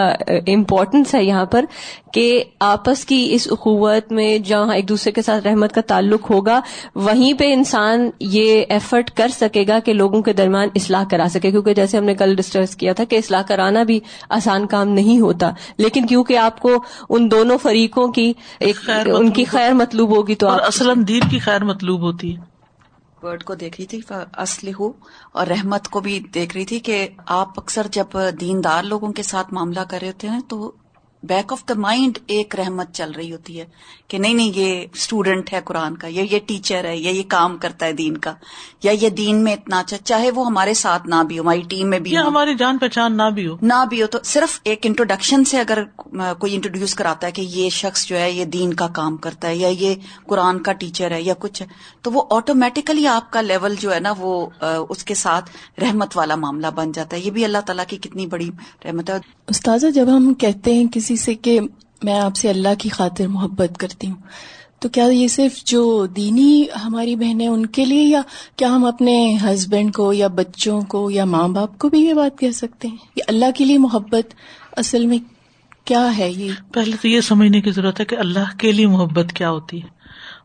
امپورٹینس 0.46 1.14
ہے 1.14 1.24
یہاں 1.24 1.44
پر 1.46 1.64
کہ 2.12 2.44
آپس 2.60 3.04
کی 3.04 3.28
اس 3.32 3.48
اخوت 3.50 4.12
میں 4.12 4.38
جہاں 4.38 4.74
ایک 4.74 4.88
دوسرے 4.88 5.12
کے 5.12 5.22
ساتھ 5.22 5.46
رحمت 5.46 5.72
کا 5.72 5.80
تعلق 5.80 6.30
ہوگا 6.30 6.60
وہیں 6.94 7.32
پہ 7.38 7.52
انسان 7.52 8.10
یہ 8.20 8.64
ایفرٹ 8.68 9.10
کر 9.10 9.28
سکے 9.28 9.64
گا 9.68 9.78
کہ 9.78 9.92
لوگوں 9.92 10.22
کے 10.22 10.32
درمیان 10.32 10.68
اصلاح 10.74 11.04
کرا 11.10 11.26
سکے 11.30 11.50
کیونکہ 11.50 11.74
جیسے 11.74 11.98
ہم 11.98 12.04
نے 12.04 12.14
کل 12.14 12.34
ڈسکس 12.34 12.76
کیا 12.76 12.92
تھا 12.92 13.04
کہ 13.04 13.16
اصلاح 13.16 13.42
کرانا 13.42 13.82
بھی 13.82 14.00
آسان 14.28 14.66
کام 14.66 14.88
نہیں 14.88 15.20
ہوتا۔ 15.20 15.50
لیکن 15.76 16.06
کیونکہ 16.06 16.38
آپ 16.38 16.60
کو 16.60 16.82
ان 17.08 17.30
دونوں 17.30 17.58
فریقوں 17.58 18.08
کی 18.08 18.32
ایک 18.60 18.90
ان 19.06 19.30
کی 19.30 19.44
خیر 19.44 19.72
مطلوب 19.72 20.16
ہوگی 20.16 20.34
تو 20.34 20.48
اصل 20.48 21.08
دین 21.08 21.22
کی 21.30 21.38
خیر 21.38 21.64
مطلوب 21.64 22.00
ہوتی 22.00 22.36
ہے۔ 22.36 22.52
ورڈ 23.22 23.44
کو 23.44 23.54
دیکھ 23.54 23.80
رہی 23.80 23.86
تھی 23.86 24.00
اصل 24.32 24.70
ہو 24.80 24.92
اور 25.32 25.46
رحمت 25.46 25.88
کو 25.88 26.00
بھی 26.00 26.20
دیکھ 26.34 26.56
رہی 26.56 26.64
تھی 26.64 26.78
کہ 26.78 27.08
آپ 27.26 27.48
اکثر 27.56 27.86
جب 27.92 28.18
دیندار 28.40 28.82
لوگوں 28.82 29.12
کے 29.12 29.22
ساتھ 29.22 29.54
معاملہ 29.54 29.80
کر 29.80 29.98
رہے 30.00 30.08
ہوتے 30.08 30.28
ہیں 30.28 30.40
تو 30.48 30.72
بیک 31.22 31.52
آف 31.52 31.62
دا 31.68 31.74
مائنڈ 31.74 32.18
ایک 32.26 32.56
رحمت 32.56 32.92
چل 32.92 33.10
رہی 33.10 33.32
ہوتی 33.32 33.60
ہے 33.60 33.64
کہ 34.08 34.18
نہیں 34.18 34.34
نہیں 34.34 34.52
یہ 34.54 34.86
اسٹوڈینٹ 34.92 35.52
ہے 35.52 35.60
قرآن 35.64 35.96
کا 35.96 36.06
یا 36.10 36.22
یہ 36.30 36.38
ٹیچر 36.46 36.84
ہے 36.84 36.96
یا 36.96 37.10
یہ 37.10 37.22
کام 37.28 37.56
کرتا 37.58 37.86
ہے 37.86 37.92
دین 37.92 38.16
کا 38.16 38.32
یا 38.82 38.92
یہ 39.00 39.08
دین 39.08 39.44
میں 39.44 39.52
اتنا 39.52 39.78
اچھا 39.78 39.96
چاہے 40.04 40.30
وہ 40.30 40.46
ہمارے 40.46 40.74
ساتھ 40.74 41.06
نہ 41.06 41.22
بھی 41.28 41.38
ہو 41.38 41.42
ہماری 41.42 41.62
ٹیم 41.68 41.90
میں 41.90 41.98
بھی 41.98 42.16
ہماری 42.16 42.54
جان 42.54 42.78
پہچان 42.78 43.16
نہ 43.16 43.30
بھی 43.34 43.46
ہو۔ 43.46 43.56
نہ 43.62 43.84
بھی 43.90 44.02
ہو 44.02 44.06
تو 44.06 44.18
صرف 44.24 44.60
ایک 44.64 44.86
انٹروڈکشن 44.86 45.44
سے 45.44 45.60
اگر 45.60 45.84
کوئی 46.38 46.54
انٹروڈیوس 46.54 46.94
کراتا 46.94 47.26
ہے 47.26 47.32
کہ 47.32 47.42
یہ 47.42 47.70
شخص 47.70 48.06
جو 48.06 48.16
ہے 48.18 48.30
یہ 48.30 48.44
دین 48.44 48.74
کا 48.74 48.86
کام 48.86 49.16
کرتا 49.16 49.48
ہے 49.48 49.56
یا 49.56 49.68
یہ 49.68 49.94
قرآن 50.26 50.62
کا 50.62 50.72
ٹیچر 50.72 51.10
ہے 51.10 51.22
یا 51.22 51.34
کچھ 51.38 51.62
ہے 51.62 51.66
تو 52.02 52.12
وہ 52.12 52.22
آٹومیٹیکلی 52.30 53.06
آپ 53.06 53.32
کا 53.32 53.40
لیول 53.40 53.74
جو 53.80 53.94
ہے 53.94 54.00
نا 54.00 54.12
وہ 54.18 54.46
اس 54.88 55.04
کے 55.04 55.14
ساتھ 55.14 55.50
رحمت 55.80 56.16
والا 56.16 56.34
معاملہ 56.34 56.66
بن 56.74 56.92
جاتا 56.92 57.16
ہے۔ 57.16 57.20
یہ 57.20 57.30
بھی 57.30 57.44
اللہ 57.44 57.58
تعالیٰ 57.66 57.84
کی 57.88 57.96
کتنی 57.96 58.26
بڑی 58.26 58.50
رحمت 58.84 59.10
ہے۔ 59.10 59.14
استاذہ 59.48 59.86
جب 59.86 60.16
ہم 60.16 60.34
کہتے 60.34 60.74
ہیں 60.74 60.84
کسی 60.92 61.16
سے 61.16 61.34
کہ 61.34 61.60
میں 62.02 62.18
آپ 62.18 62.36
سے 62.36 62.50
اللہ 62.50 62.74
کی 62.78 62.88
خاطر 62.88 63.26
محبت 63.26 63.78
کرتی 63.78 64.06
ہوں 64.06 64.16
تو 64.80 64.88
کیا 64.88 65.04
یہ 65.04 65.28
صرف 65.28 65.64
جو 65.64 66.06
دینی 66.06 66.64
ہماری 66.84 67.16
بہنیں 67.16 67.46
ان 67.48 67.66
کے 67.66 67.84
لیے 67.84 68.02
یا 68.02 68.22
کیا 68.56 68.68
ہم 68.68 68.84
اپنے 68.84 69.36
ہسبینڈ 69.44 69.94
کو 69.94 70.12
یا 70.12 70.26
بچوں 70.26 70.80
کو 70.82 71.10
یا 71.10 71.24
ماں 71.24 71.48
باپ 71.48 71.78
کو 71.78 71.88
بھی 71.88 72.00
یہ 72.00 72.14
بات 72.14 72.38
کہہ 72.38 72.50
سکتے 72.50 72.88
ہیں 72.88 72.96
کہ 73.14 73.22
اللہ 73.28 73.50
کے 73.54 73.64
لیے 73.64 73.78
محبت 73.78 74.34
اصل 74.76 75.06
میں 75.06 75.18
کیا 75.84 76.18
ہے 76.18 76.30
یہ؟ 76.30 76.50
پہلے 76.72 76.96
تو 77.02 77.08
یہ 77.08 77.20
سمجھنے 77.20 77.60
کی 77.60 77.70
ضرورت 77.70 78.00
ہے 78.00 78.04
کہ 78.04 78.16
اللہ 78.18 78.56
کے 78.58 78.72
لیے 78.72 78.86
محبت 78.86 79.32
کیا 79.32 79.50
ہوتی 79.50 79.82
ہے۔ 79.82 79.88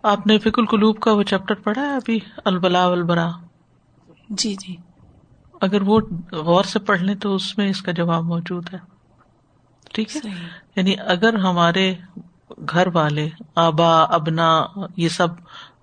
آپ 0.04 0.28
نے 0.28 0.40
فک 0.40 0.60
القلوب 0.60 1.00
کا 1.00 1.12
وہ 1.12 1.24
چیپٹر 1.24 1.54
پڑھا 1.54 1.82
ہے 1.82 1.96
ابھی؟ 1.96 2.20
البلا 2.46 2.86
البرا 2.86 3.30
جی 4.30 4.56
جی۔ 4.68 4.76
اگر 5.62 5.82
وہ 5.82 6.00
غور 6.32 6.64
سے 6.64 6.80
پڑھ 6.80 7.02
لیں 7.02 7.16
تو 7.16 7.36
اس 7.36 7.58
میں 7.58 7.70
اس 7.70 7.82
کا 7.82 7.92
جواب 7.92 8.24
موجود 8.24 8.74
ہے۔ 8.74 8.78
ٹھیک 9.94 10.16
ہے؟ 10.16 10.30
یعنی 10.76 10.96
اگر 11.06 11.34
ہمارے 11.34 11.94
گھر 12.72 12.88
والے 12.94 13.30
آبا 13.56 14.04
ابنا 14.04 14.64
یہ 14.98 15.10
سب 15.10 15.28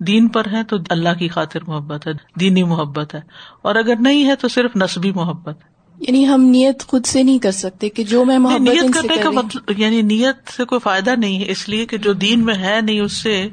دین 0.06 0.28
پر 0.28 0.42
ہے 0.52 0.64
تو 0.64 0.76
اللہ 0.90 1.08
کی 1.18 1.28
خاطر 1.28 1.58
محبت 1.66 2.06
ہے 2.06 2.12
دینی 2.40 2.62
محبت 2.62 3.14
ہے۔ 3.14 3.20
اور 3.62 3.74
اگر 3.74 3.94
نہیں 4.00 4.26
ہے 4.26 4.36
تو 4.36 4.48
صرف 4.48 4.76
نصبی 4.76 5.12
محبت 5.12 5.58
یعنی 6.00 6.28
ہم 6.28 6.40
نیت 6.40 6.86
خود 6.86 7.06
سے 7.06 7.22
نہیں 7.22 7.38
کر 7.38 7.50
سکتے 7.50 7.88
کہ 7.88 8.04
جو 8.04 8.24
میں 8.24 8.38
محبت 8.38 8.60
نیت 8.60 8.94
کرنے 8.94 9.16
کا 9.22 9.30
مطلب 9.30 9.78
یعنی 9.78 10.02
نیت 10.02 10.48
سے 10.48 10.64
کوئی 10.64 10.78
فائدہ 10.80 11.10
نہیں 11.10 11.38
ہے 11.38 11.50
اس 11.50 11.68
لیے 11.68 11.86
کہ 11.86 11.98
جو 11.98 12.12
دین 12.12 12.44
میں 12.44 12.54
ہے 12.54 12.80
نہیں 12.80 13.00
اس 13.00 13.12
سے 13.12 13.48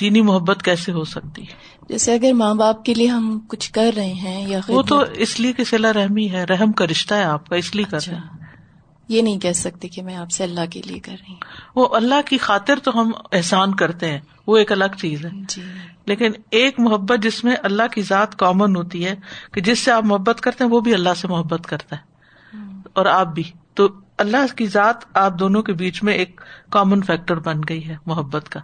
دینی 0.00 0.20
محبت 0.22 0.62
کیسے 0.62 0.92
ہو 0.92 1.04
سکتی 1.04 1.42
جیسے 1.88 2.14
اگر 2.14 2.32
ماں 2.32 2.54
باپ 2.54 2.84
کے 2.84 2.94
لیے 2.94 3.08
ہم 3.08 3.40
کچھ 3.48 3.72
کر 3.72 3.90
رہے 3.96 4.12
ہیں 4.12 4.48
یا 4.48 4.58
وہ 4.68 4.82
تو 4.82 5.02
اس 5.14 5.40
لیے 5.40 5.52
کہ 5.52 5.64
سلا 5.64 5.92
رحمی 5.92 6.30
ہے 6.30 6.44
رحم 6.44 6.72
کا 6.72 6.86
رشتہ 6.86 7.14
ہے 7.14 7.22
آپ 7.22 7.46
کا 7.46 7.56
اس 7.56 7.74
لیے 7.74 7.84
کر 7.84 7.98
رہے 8.06 8.16
ہیں۔ 8.16 8.22
اچھا۔ 8.22 8.38
یہ 9.08 9.22
نہیں 9.22 9.38
کہہ 9.38 9.52
سکتے 9.52 9.88
کہ 9.88 10.02
میں 10.02 10.16
آپ 10.16 10.30
سے 10.30 10.44
اللہ 10.44 10.60
کے 10.70 10.82
لیے 10.82 10.98
کر 10.98 11.12
رہی 11.12 11.32
ہوں۔ 11.32 11.40
وہ 11.74 11.96
اللہ 11.96 12.14
کی 12.26 12.38
خاطر 12.38 12.78
تو 12.78 13.00
ہم 13.00 13.10
احسان 13.32 13.74
کرتے 13.74 14.10
ہیں 14.10 14.20
وہ 14.46 14.56
ایک 14.56 14.72
الگ 14.72 14.84
چیز 14.98 15.24
ہے۔ 15.24 15.30
جی۔ 15.48 15.62
لیکن 16.06 16.32
ایک 16.50 16.80
محبت 16.80 17.22
جس 17.22 17.44
میں 17.44 17.56
اللہ 17.62 17.82
کی 17.92 18.02
ذات 18.02 18.36
کامن 18.36 18.76
ہوتی 18.76 19.04
ہے 19.04 19.14
کہ 19.52 19.60
جس 19.60 19.78
سے 19.78 19.90
آپ 19.90 20.04
محبت 20.04 20.40
کرتے 20.40 20.64
ہیں 20.64 20.70
وہ 20.70 20.80
بھی 20.80 20.94
اللہ 20.94 21.14
سے 21.16 21.28
محبت 21.28 21.66
کرتا 21.66 21.96
ہے۔ 21.96 22.08
اور 22.92 23.06
آپ 23.06 23.26
بھی۔ 23.26 23.42
تو 23.74 23.88
اللہ 24.18 24.56
کی 24.56 24.66
ذات 24.66 24.96
آپ 25.14 25.38
دونوں 25.38 25.62
کے 25.62 25.72
بیچ 25.72 26.02
میں 26.02 26.14
ایک 26.14 26.40
کامن 26.70 27.02
فیکٹر 27.02 27.36
بن 27.36 27.60
گئی 27.68 27.88
ہے 27.88 27.96
محبت 28.06 28.48
کا۔ 28.48 28.60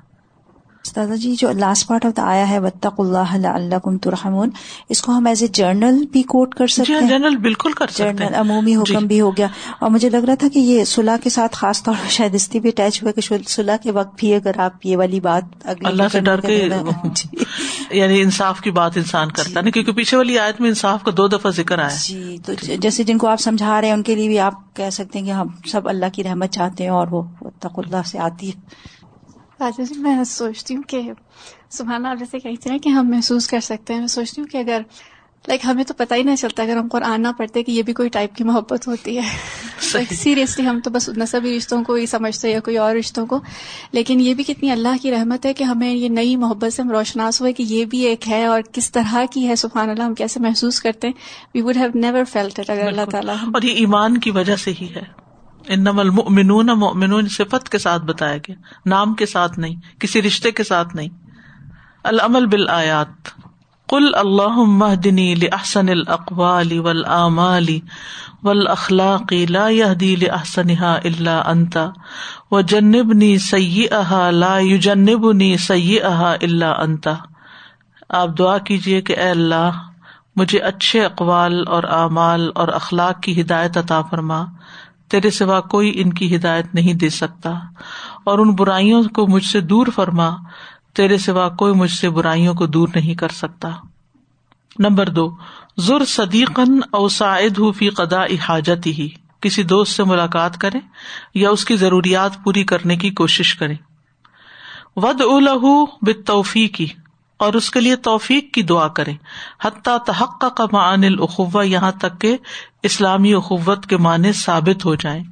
دادا 0.96 1.14
جی 1.14 1.34
جو 1.34 1.52
لاسٹ 1.52 1.88
پارٹ 1.88 2.04
آف 2.04 2.12
دا 2.16 2.22
آیا 2.22 2.48
ہے 2.48 2.58
وطق 2.58 3.00
اللہ 3.00 3.46
اللہ 3.46 3.78
کم 3.78 3.98
ترحمون 3.98 4.50
اس 4.88 5.02
کو 5.02 5.12
ہم 5.12 5.26
ایز 5.26 5.42
اے 5.42 5.48
جرنل 5.48 6.04
بھی 6.12 6.22
کوٹ 6.22 6.54
کر 6.54 6.66
سکتے 6.66 6.92
ہیں۔ 6.92 7.08
جرنل 7.08 7.36
بالکل 7.36 7.72
کر 7.72 7.86
سکتے 7.86 8.04
جرنل 8.04 8.34
عمومی 8.34 8.76
حکم 8.76 9.06
بھی 9.06 9.20
ہو 9.20 9.36
گیا۔ 9.36 9.46
اور 9.78 9.90
مجھے 9.90 10.10
لگ 10.10 10.16
رہا 10.16 10.34
تھا 10.34 10.48
کہ 10.52 10.58
یہ 10.58 10.84
صلاح 10.84 11.16
کے 11.16 11.30
ساتھ 11.30 11.56
خاص 11.56 11.82
طور 11.82 11.94
پر 11.94 12.08
شاید 12.08 12.34
اس 12.34 12.48
بھی 12.52 12.68
اٹیچ 12.68 13.02
ہوا 13.02 13.12
کہ 13.12 13.38
صلاح 13.48 13.76
کے 13.76 13.90
وقت 13.90 14.14
بھی 14.16 14.34
اگر 14.34 14.60
آپ 14.60 14.86
یہ 14.86 14.96
والی 14.96 15.20
بات 15.20 15.66
اللہ 15.84 16.02
سے 16.12 16.20
ڈر 16.20 16.40
کے 16.40 16.68
یعنی 17.90 18.20
انصاف 18.22 18.60
کی 18.60 18.70
بات 18.70 18.96
انسان 18.96 19.30
کرتا 19.30 19.60
ہے 19.60 19.70
کیونکہ 19.70 19.92
پیچھے 19.92 20.16
والی 20.16 20.38
آیت 20.38 20.60
میں 20.60 20.68
انصاف 20.68 21.02
کا 21.02 21.10
دو 21.16 21.28
دفعہ 21.28 21.50
ذکر 21.50 21.78
آیا 21.78 21.96
جی 22.02 22.36
تو 22.46 22.52
جیسے 22.76 23.04
جن 23.04 23.18
کو 23.18 23.26
آپ 23.26 23.40
سمجھا 23.40 23.80
رہے 23.80 23.88
ہیں 23.88 23.94
ان 23.94 24.02
کے 24.02 24.14
لیے 24.14 24.28
بھی 24.28 24.38
آپ 24.38 24.76
کہہ 24.76 24.90
سکتے 24.90 25.18
ہیں 25.18 25.26
کہ 25.26 25.30
ہم 25.30 25.48
سب 25.66 25.88
اللہ 25.88 26.06
کی 26.12 26.24
رحمت 26.24 26.50
چاہتے 26.50 26.84
ہیں 26.84 26.90
اور 26.90 27.08
وہ 27.08 27.22
تق 27.60 27.78
اللہ 27.78 28.02
سے 28.06 28.18
آتی 28.18 28.50
ہے۔ 28.50 28.94
راجا 29.60 29.82
جی 29.82 30.00
میں 30.00 30.24
سوچتی 30.24 30.76
ہوں 30.76 30.82
کہ 30.82 31.00
سبحانہ 31.70 32.08
آپ 32.08 32.18
جیسے 32.18 32.38
کہتے 32.38 32.70
ہیں 32.70 32.78
کہ 32.78 32.88
ہم 32.88 33.10
محسوس 33.10 33.48
کر 33.48 33.60
سکتے 33.60 33.92
ہیں 33.92 34.00
میں 34.00 34.08
سوچتی 34.08 34.40
ہوں 34.40 34.48
کہ 34.48 34.56
اگر 34.56 34.80
لائک 35.48 35.60
ہمیں 35.64 35.84
تو 35.84 35.94
پتہ 35.94 36.14
ہی 36.14 36.22
نہیں 36.22 36.36
چلتا 36.36 36.62
اگر 36.62 36.76
ہم 36.76 36.88
قرآن 36.88 37.22
نہ 37.22 37.28
پڑھتے 37.36 37.62
کہ 37.62 37.72
یہ 37.72 37.82
بھی 37.82 37.92
کوئی 37.92 38.08
ٹائپ 38.08 38.34
کی 38.34 38.44
محبت 38.44 38.88
ہوتی 38.88 39.18
ہے. 39.18 39.36
سیریسلی 40.14 40.66
ہم 40.66 40.80
تو 40.80 40.90
بس 40.90 41.08
نصبی 41.08 41.56
رشتوں 41.56 41.84
کو 41.84 41.94
ہی 41.94 42.06
سمجھتے 42.06 42.50
یا 42.50 42.60
کوئی 42.60 42.76
اور 42.76 42.96
رشتوں 42.96 43.26
کو. 43.26 43.40
لیکن 43.92 44.20
یہ 44.20 44.34
بھی 44.34 44.44
کتنی 44.44 44.70
اللہ 44.70 45.02
کی 45.02 45.10
رحمت 45.10 45.46
ہے 45.46 45.54
کہ 45.54 45.64
ہمیں 45.64 45.92
یہ 45.92 46.08
نئی 46.08 46.36
محبت 46.36 46.72
سے 46.72 46.82
ہم 46.82 46.90
روشناس 46.90 47.40
ہوئے 47.40 47.52
کہ 47.52 47.62
یہ 47.62 47.84
بھی 47.84 47.98
ایک 47.98 48.28
ہے 48.28 48.44
اور 48.44 48.60
کس 48.72 48.92
طرح 48.92 49.24
کی 49.30 49.48
ہے 49.48 49.56
سبحان 49.56 49.90
اللہ 49.90 50.02
ہم 50.02 50.14
کیسے 50.14 50.40
محسوس 50.40 50.80
کرتے 50.80 51.06
ہیں؟ 51.06 51.14
We 51.54 51.62
would 51.62 51.76
have 51.76 51.88
never 51.94 52.24
felt 52.24 52.60
it 52.60 52.70
اگر 52.70 52.86
اللہ 52.86 53.10
تعالیٰ 53.10 53.34
اور 53.34 53.62
یہ 53.62 53.72
ایمان 53.72 54.18
کی 54.18 54.30
وجہ 54.30 54.56
سے 54.56 54.72
ہی 54.80 54.94
ہے۔ 54.94 55.23
انم 55.68 55.98
المؤمنون 55.98 56.66
مؤمنون 56.66 57.28
صفت 57.28 57.68
کے 57.68 57.78
ساتھ 57.78 58.02
بتایا 58.02 58.36
گیا، 58.36 58.54
نام 58.86 59.14
کے 59.14 59.26
ساتھ 59.26 59.58
نہیں، 59.58 60.00
کسی 60.00 60.22
رشتے 60.22 60.50
کے 60.50 60.64
ساتھ 60.64 60.96
نہیں۔ 60.96 61.08
العمل 62.04 62.46
بالآیات، 62.46 63.28
قل 63.88 64.14
اللہ 64.14 64.56
مہدنی 64.56 65.34
لأحسن 65.34 65.88
الاقوال 65.88 66.78
والآمال 66.78 67.66
والاخلاق 68.42 69.32
لا 69.50 69.68
يهدي 69.68 70.16
لأحسنها 70.16 70.94
الا 71.04 71.42
انت، 71.46 71.78
وجنبنی 72.50 73.38
سیئها 73.38 74.30
لا 74.30 74.58
يجنبنی 74.58 75.56
سیئها 75.56 76.34
الا 76.40 76.70
انت۔ 76.70 77.08
آپ 78.08 78.28
دعا 78.38 78.58
کیجیے 78.58 79.00
کہ 79.00 79.18
اے 79.18 79.30
اللہ، 79.30 79.70
مجھے 80.36 80.58
اچھے 80.58 81.04
اقوال 81.04 81.64
اور 81.66 81.82
اعمال 81.84 82.50
اور 82.54 82.68
اخلاق 82.68 83.22
کی 83.22 83.40
ہدایت 83.40 83.76
عطا 83.76 84.02
فرما۔ 84.02 84.44
تیرے 85.14 85.30
سوا 85.30 85.60
کوئی 85.60 85.92
ان 85.96 86.12
کی 86.12 86.36
ہدایت 86.36 86.74
نہیں 86.74 86.94
دے 86.94 87.08
سکتا۔ 87.08 87.50
اور 88.24 88.38
ان 88.38 88.50
برائیوں 88.54 89.02
کو 89.02 89.26
مجھ 89.26 89.44
سے 89.44 89.60
دور 89.60 89.86
فرما، 89.94 90.30
تیرے 90.94 91.18
سوا 91.18 91.48
کوئی 91.48 91.74
مجھ 91.74 91.90
سے 91.90 92.10
برائیوں 92.10 92.54
کو 92.54 92.66
دور 92.66 92.88
نہیں 92.94 93.14
کر 93.14 93.28
سکتا۔ 93.28 93.68
نمبر 94.78 95.08
دو 95.08 95.36
ضر 95.76 96.04
صدیقن 96.04 96.80
اوسائد 96.90 97.60
فی 97.76 97.90
قدا 97.90 98.22
حاجت 98.48 98.86
ہی 98.86 99.08
کسی 99.40 99.62
دوست 99.62 99.92
سے 99.92 100.04
ملاقات 100.04 100.58
کرے 100.58 100.78
یا 101.34 101.50
اس 101.50 101.64
کی 101.64 101.76
ضروریات 101.76 102.44
پوری 102.44 102.64
کرنے 102.64 102.96
کی 102.96 103.10
کوشش 103.10 103.54
کرے 103.54 103.74
ود 104.96 105.20
الح 105.20 105.84
بتوفی 106.02 106.68
کی 106.68 106.86
اور 107.44 107.54
اس 107.54 107.70
کے 107.70 107.80
لیے 107.80 107.96
توفیق 107.96 108.54
کی 108.54 108.62
دعا 108.62 108.88
کرے 108.88 109.12
حتیٰ 109.64 109.98
تحق 109.98 110.40
کا 110.40 110.64
معن 110.72 111.04
الخوا 111.04 111.62
یہاں 111.62 111.92
تک 111.92 112.20
کہ 112.20 112.36
اسلامی 112.82 113.34
اخوت 113.34 113.86
کے 113.86 113.96
معنی 113.96 114.32
ثابت 114.32 114.84
ہو 114.84 114.94
جائیں۔ 114.94 115.24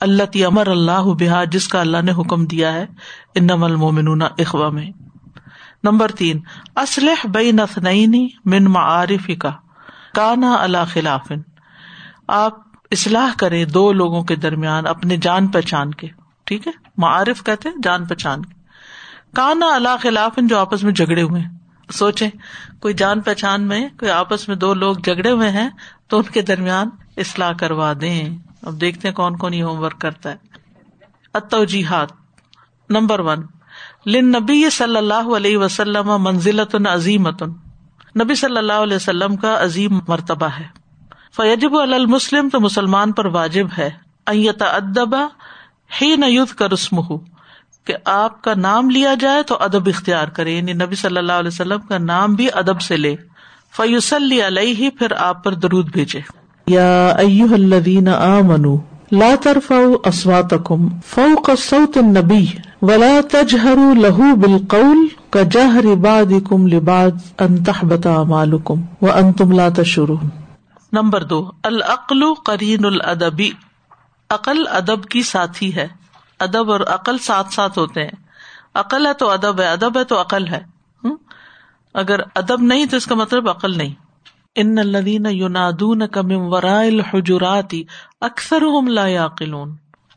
اللہ 0.00 0.44
امر 0.44 0.66
اللہ 0.66 1.04
بحا 1.18 1.44
جس 1.44 1.68
کا 1.68 1.80
اللہ 1.80 2.02
نے 2.02 2.12
حکم 2.12 2.46
دیا 2.46 2.72
ہے۔ 2.72 2.86
ان 3.34 3.50
المومنون 3.50 4.22
اخوا 4.22 4.68
میں۔ 4.68 4.90
نمبر 5.84 6.10
تین 6.10 6.40
اسلح 6.76 7.26
بے 7.28 7.52
نفنعینی 7.52 8.28
من 8.44 8.64
معارف 8.64 9.30
کا 9.38 9.50
کانا 10.14 10.56
اللہ 10.60 10.84
خلاف 10.92 11.32
آپ 12.28 12.58
اصلاح 12.90 13.28
کریں 13.36 13.64
دو 13.64 13.92
لوگوں 13.92 14.22
کے 14.22 14.36
درمیان 14.36 14.86
اپنے 14.86 15.16
جان 15.16 15.46
پہچان 15.46 15.94
کے۔ 15.94 16.08
ٹھیک 16.44 16.66
ہے؟ 16.66 16.72
معارف 16.96 17.44
کہتے 17.44 17.68
ہیں، 17.68 17.76
جان 17.82 18.06
پہچان 18.06 18.44
کے۔ 18.44 18.57
کانا 19.34 19.74
اللہ 19.74 19.96
خلاف 20.02 20.32
جو 20.36 20.58
آپس 20.58 20.82
میں 20.82 20.92
جھگڑے 20.92 21.22
ہوئے 21.22 21.42
سوچے 21.92 22.28
کوئی 22.80 22.94
جان 22.94 23.20
پہچان 23.20 23.62
میں، 23.62 23.88
کوئی 23.98 24.10
آپس 24.10 24.48
میں 24.48 24.56
دو 24.56 24.74
لوگ 24.74 24.96
جھگڑے 24.96 25.30
ہوئے 25.30 25.50
ہیں، 25.50 25.70
تو 26.08 26.16
ان 26.16 26.22
کے 26.22 26.42
درمیان 26.42 26.88
اصلاح 27.16 27.52
کروا 27.52 27.92
دیں۔ 28.00 28.38
اب 28.62 28.80
دیکھتے 28.80 29.08
ہیں 29.08 29.14
کون 29.14 29.36
کون 29.36 29.54
یہ 29.54 29.62
ہوم 29.62 29.78
ورک 29.78 30.00
کرتا 30.00 30.30
ہے۔ 30.30 30.36
اتوجیحات 31.34 32.08
نمبر 32.90 33.20
ون۔ 33.20 33.42
لن 34.06 34.32
نبی 34.32 34.70
صلی 34.70 34.96
اللہ 34.96 35.36
علیہ 35.36 35.58
وسلم 35.58 36.22
منزلت 36.22 36.76
عظیمت 36.90 37.42
نبی 38.22 38.34
صلی 38.34 38.56
اللہ 38.56 38.72
علیہ 38.72 38.96
وسلم 38.96 39.36
کا 39.36 39.64
عظیم 39.64 40.00
مرتبہ 40.08 40.46
ہے۔ 40.46 40.64
فیجب 41.36 41.76
المسلم، 41.76 42.48
تو 42.48 42.60
مسلمان 42.60 43.12
پر 43.12 43.24
واجب 43.26 43.66
ہے۔ 43.78 43.90
ادبا 44.60 45.26
ہی 46.00 46.16
نیت 46.16 46.54
کا 46.54 46.66
رسم 46.66 47.00
کہ 47.88 47.96
آپ 48.04 48.42
کا 48.42 48.54
نام 48.54 48.90
لیا 48.90 49.14
جائے 49.20 49.42
تو 49.42 49.56
ادب 49.60 49.88
اختیار 49.88 50.28
کرے 50.28 50.50
یعنی 50.50 50.72
نبی 50.72 50.94
صلی 50.94 51.18
اللہ 51.18 51.32
علیہ 51.32 51.48
وسلم 51.48 51.80
کا 51.80 51.98
نام 51.98 52.34
بھی 52.34 52.48
ادب 52.52 52.80
سے 52.80 52.96
لے۔ 52.96 53.16
فیوسلی 53.76 54.46
علیہ 54.46 54.74
ہی 54.74 54.90
پھر 54.90 55.12
آپ 55.12 55.44
پر 55.44 55.54
درود 55.54 55.92
بھیجے۔ 55.92 56.20
یا 56.66 57.08
ایو 57.08 57.54
الذین 57.54 58.08
آمنو 58.08 58.76
لا 59.12 59.34
ترفعوا 59.42 59.96
اصواتکم 60.04 60.88
فوق 61.06 61.50
صوت 61.58 61.98
النبی 61.98 62.46
ولا 62.82 63.20
تجہروا 63.30 63.94
له 63.94 64.34
بالقول 64.34 65.06
كجهر 65.30 65.94
بعضكم 65.94 66.66
لبعض 66.66 67.12
ان 67.38 67.64
تحبط 67.64 68.06
اعمالكم 68.06 68.82
وانتم 69.02 69.52
لا 69.52 69.68
تشعرون۔ 69.68 70.28
نمبر 70.92 71.22
دو 71.24 71.50
العقل 71.62 72.34
قرین 72.46 72.84
الادبی۔ 72.84 73.50
عقل 74.30 74.64
ادب 74.70 75.04
کی 75.04 75.22
ساتھی 75.22 75.74
ہے۔ 75.76 75.88
ادب 76.38 76.70
اور 76.72 76.80
عقل 76.80 77.18
ساتھ 77.18 77.54
ساتھ 77.54 77.78
ہوتے 77.78 78.02
ہیں۔ 78.02 78.16
عقل 78.74 79.06
ہے 79.06 79.12
تو 79.12 79.30
ادب 79.30 79.60
ہے 79.60 79.72
ادب 79.72 79.98
ہے 79.98 80.04
تو 80.04 80.20
عقل 80.20 80.46
ہے۔ 80.48 80.60
اگر 81.94 82.20
ادب 82.34 82.62
نہیں 82.62 82.86
تو 82.86 82.96
اس 82.96 83.06
کا 83.06 83.14
مطلب 83.14 83.50
عقل 83.50 83.78
نہیں۔ 83.78 83.94
ان 84.54 84.78
الدین 84.78 85.26
یونادون 85.30 86.06
کم 86.06 86.32
ورائل 86.32 87.00
حجراتی 87.00 87.84
اکثر 88.20 88.62
لا 88.88 89.06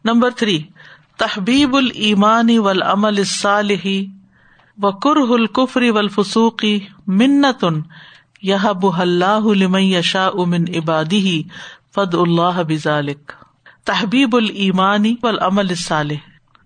نمبر 0.03 0.29
تھری، 0.29 0.63
تحبیب 1.17 1.75
المانی 1.75 2.57
ول 2.57 2.84
امل 2.84 3.17
الصالح 3.17 3.88
و 4.77 4.91
کرہ 4.91 5.34
الکفری 5.34 5.89
والفسوقی 5.89 6.79
منتن 7.07 7.81
یہ 8.41 8.71
بہ 8.81 8.95
اللہ 8.95 9.53
لمن 9.55 9.81
یشاء 9.81 10.45
من 10.47 10.65
عبادی 10.75 11.43
فد 11.95 12.13
اللہ 12.13 12.62
بذالک 12.67 13.31
تحبیب 13.86 14.36
المانی 14.36 15.15
والعمل 15.24 15.70
الصالح۔ 15.70 16.15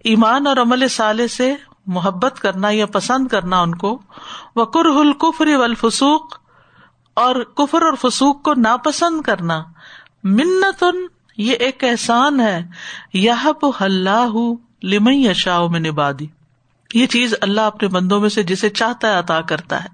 ایمان 0.04 0.48
اور 0.48 0.58
عمل 0.58 0.88
صالح 0.88 1.28
سے 1.28 1.56
محبت 1.86 2.40
کرنا 2.40 2.68
یا 2.72 2.86
پسند 2.86 3.28
کرنا 3.28 3.62
ان 3.62 3.76
کو۔ 3.76 4.02
وہ 4.56 4.66
کرہ 4.66 4.98
الکفر 4.98 5.48
والفسوق، 5.48 6.40
اور 7.14 7.36
کفر 7.36 7.82
اور 7.82 7.94
فسوق 8.02 8.44
کو 8.44 8.54
ناپسند 8.54 9.22
کرنا۔ 9.22 9.64
منتن، 10.24 11.06
یہ 11.38 11.54
ایک 11.54 11.84
احسان 11.84 12.40
ہے۔ 12.40 12.68
یہ 13.14 13.32
اللہ 13.80 14.36
لمن 14.84 15.14
یشاء 15.14 15.60
من 15.60 15.86
عبادی۔ 15.86 16.28
یہ 16.94 17.06
چیز 17.06 17.34
اللہ 17.42 17.62
اپنے 17.62 17.88
بندوں 17.88 18.22
میں 18.22 18.30
سے 18.30 18.44
جسے 18.44 18.70
چاہتا 18.70 19.08
ہے 19.08 19.20
عطا 19.20 19.42
کرتا 19.42 19.84
ہے۔ 19.84 19.90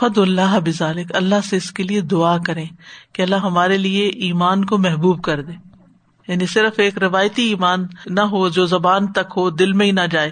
فد 0.00 0.18
اللہ 0.18 0.58
بزالک 0.64 1.16
اللہ 1.16 1.40
سے 1.44 1.56
اس 1.56 1.70
کے 1.70 1.82
لیے 1.82 2.00
دعا 2.00 2.38
کرے 2.38 2.64
کہ 3.12 3.22
اللہ 3.22 3.36
ہمارے 3.36 3.78
لیے 3.78 4.08
ایمان 4.08 4.64
کو 4.64 4.78
محبوب 4.78 5.22
کر 5.22 5.42
دے۔ 5.42 5.69
یعنی 6.30 6.46
صرف 6.46 6.72
ایک 6.76 6.98
روایتی 6.98 7.42
ایمان 7.42 7.86
نہ 8.06 8.20
ہو، 8.20 8.48
جو 8.48 8.66
زبان 8.66 9.12
تک 9.12 9.32
ہو، 9.36 9.50
دل 9.50 9.72
میں 9.72 9.86
ہی 9.86 9.92
نہ 9.92 10.00
جائے۔ 10.10 10.30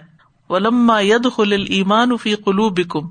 ولما 0.48 1.00
ید 1.00 1.26
خل 1.36 1.52
ایمان 1.52 2.16
فی 2.16 2.34
قلو 2.34 2.68
بکم 2.68 3.08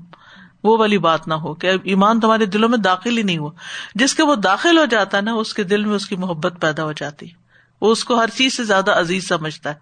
وہ 0.64 0.78
والی 0.78 0.98
بات 0.98 1.28
نہ 1.28 1.34
ہو 1.34 1.54
کہ 1.54 1.70
ایمان 1.84 2.20
تمہارے 2.20 2.46
دلوں 2.46 2.68
میں 2.68 2.78
داخل 2.78 3.18
ہی 3.18 3.22
نہیں 3.22 3.38
ہوا 3.38 3.50
جس 3.94 4.14
کے 4.14 4.22
وہ 4.22 4.34
داخل 4.34 4.78
ہو 4.78 4.84
جاتا 4.84 5.16
ہے 5.16 5.22
نا، 5.22 5.32
اس 5.32 5.54
کے 5.54 5.64
دل 5.64 5.84
میں 5.84 5.96
اس 5.96 6.08
کی 6.08 6.16
محبت 6.16 6.54
پیدا 6.60 6.84
ہو 6.84 6.92
جاتی۔ 6.92 7.26
وہ 7.80 7.92
اس 7.92 8.04
کو 8.04 8.14
ہر 8.14 8.28
چیز 8.28 8.56
سے 8.56 8.64
زیادہ 8.64 9.00
عزیز 9.00 9.28
سمجھتا 9.28 9.70
ہے۔ 9.70 9.74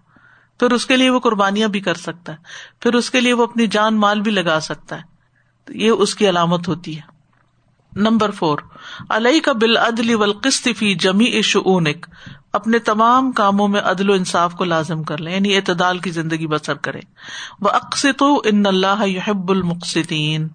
پھر 0.59 0.71
اس 0.71 0.85
کے 0.85 0.97
لیے 0.97 1.09
وہ 1.09 1.19
قربانیاں 1.19 1.67
بھی 1.67 1.79
کر 1.79 1.93
سکتا 1.93 2.31
ہے۔ 2.31 2.37
پھر 2.79 2.93
اس 2.93 3.11
کے 3.11 3.21
لیے 3.21 3.33
وہ 3.33 3.43
اپنی 3.43 3.67
جان 3.67 3.99
مال 3.99 4.21
بھی 4.21 4.31
لگا 4.31 4.59
سکتا 4.59 4.97
ہے۔ 4.97 5.01
تو 5.65 5.77
یہ 5.77 5.89
اس 5.89 6.15
کی 6.15 6.29
علامت 6.29 6.67
ہوتی 6.67 6.97
ہے۔ 6.97 7.16
نمبر 7.97 8.31
فور 8.31 8.59
علیہ 9.09 9.41
کا 9.41 9.51
بال 9.51 9.77
عدلی 9.77 10.15
والقسط 10.15 10.67
فی 10.77 10.93
جمی 10.95 11.41
شعونک 11.41 12.05
اپنے 12.53 12.79
تمام 12.79 13.31
کاموں 13.31 13.67
میں 13.67 13.81
عدل 13.81 14.09
و 14.09 14.13
انصاف 14.13 14.53
کو 14.55 14.63
لازم 14.63 15.03
کر 15.03 15.17
لیں 15.17 15.33
یعنی 15.33 15.55
اعتدال 15.55 15.99
کی 15.99 16.11
زندگی 16.11 16.47
بسر 16.47 16.75
کرے 16.81 17.01
وہ 17.61 17.69
اقسط 17.69 18.23
ان 18.43 18.65
اللہ 18.65 19.05
یحب 19.07 19.51
المقصدین 19.51 20.47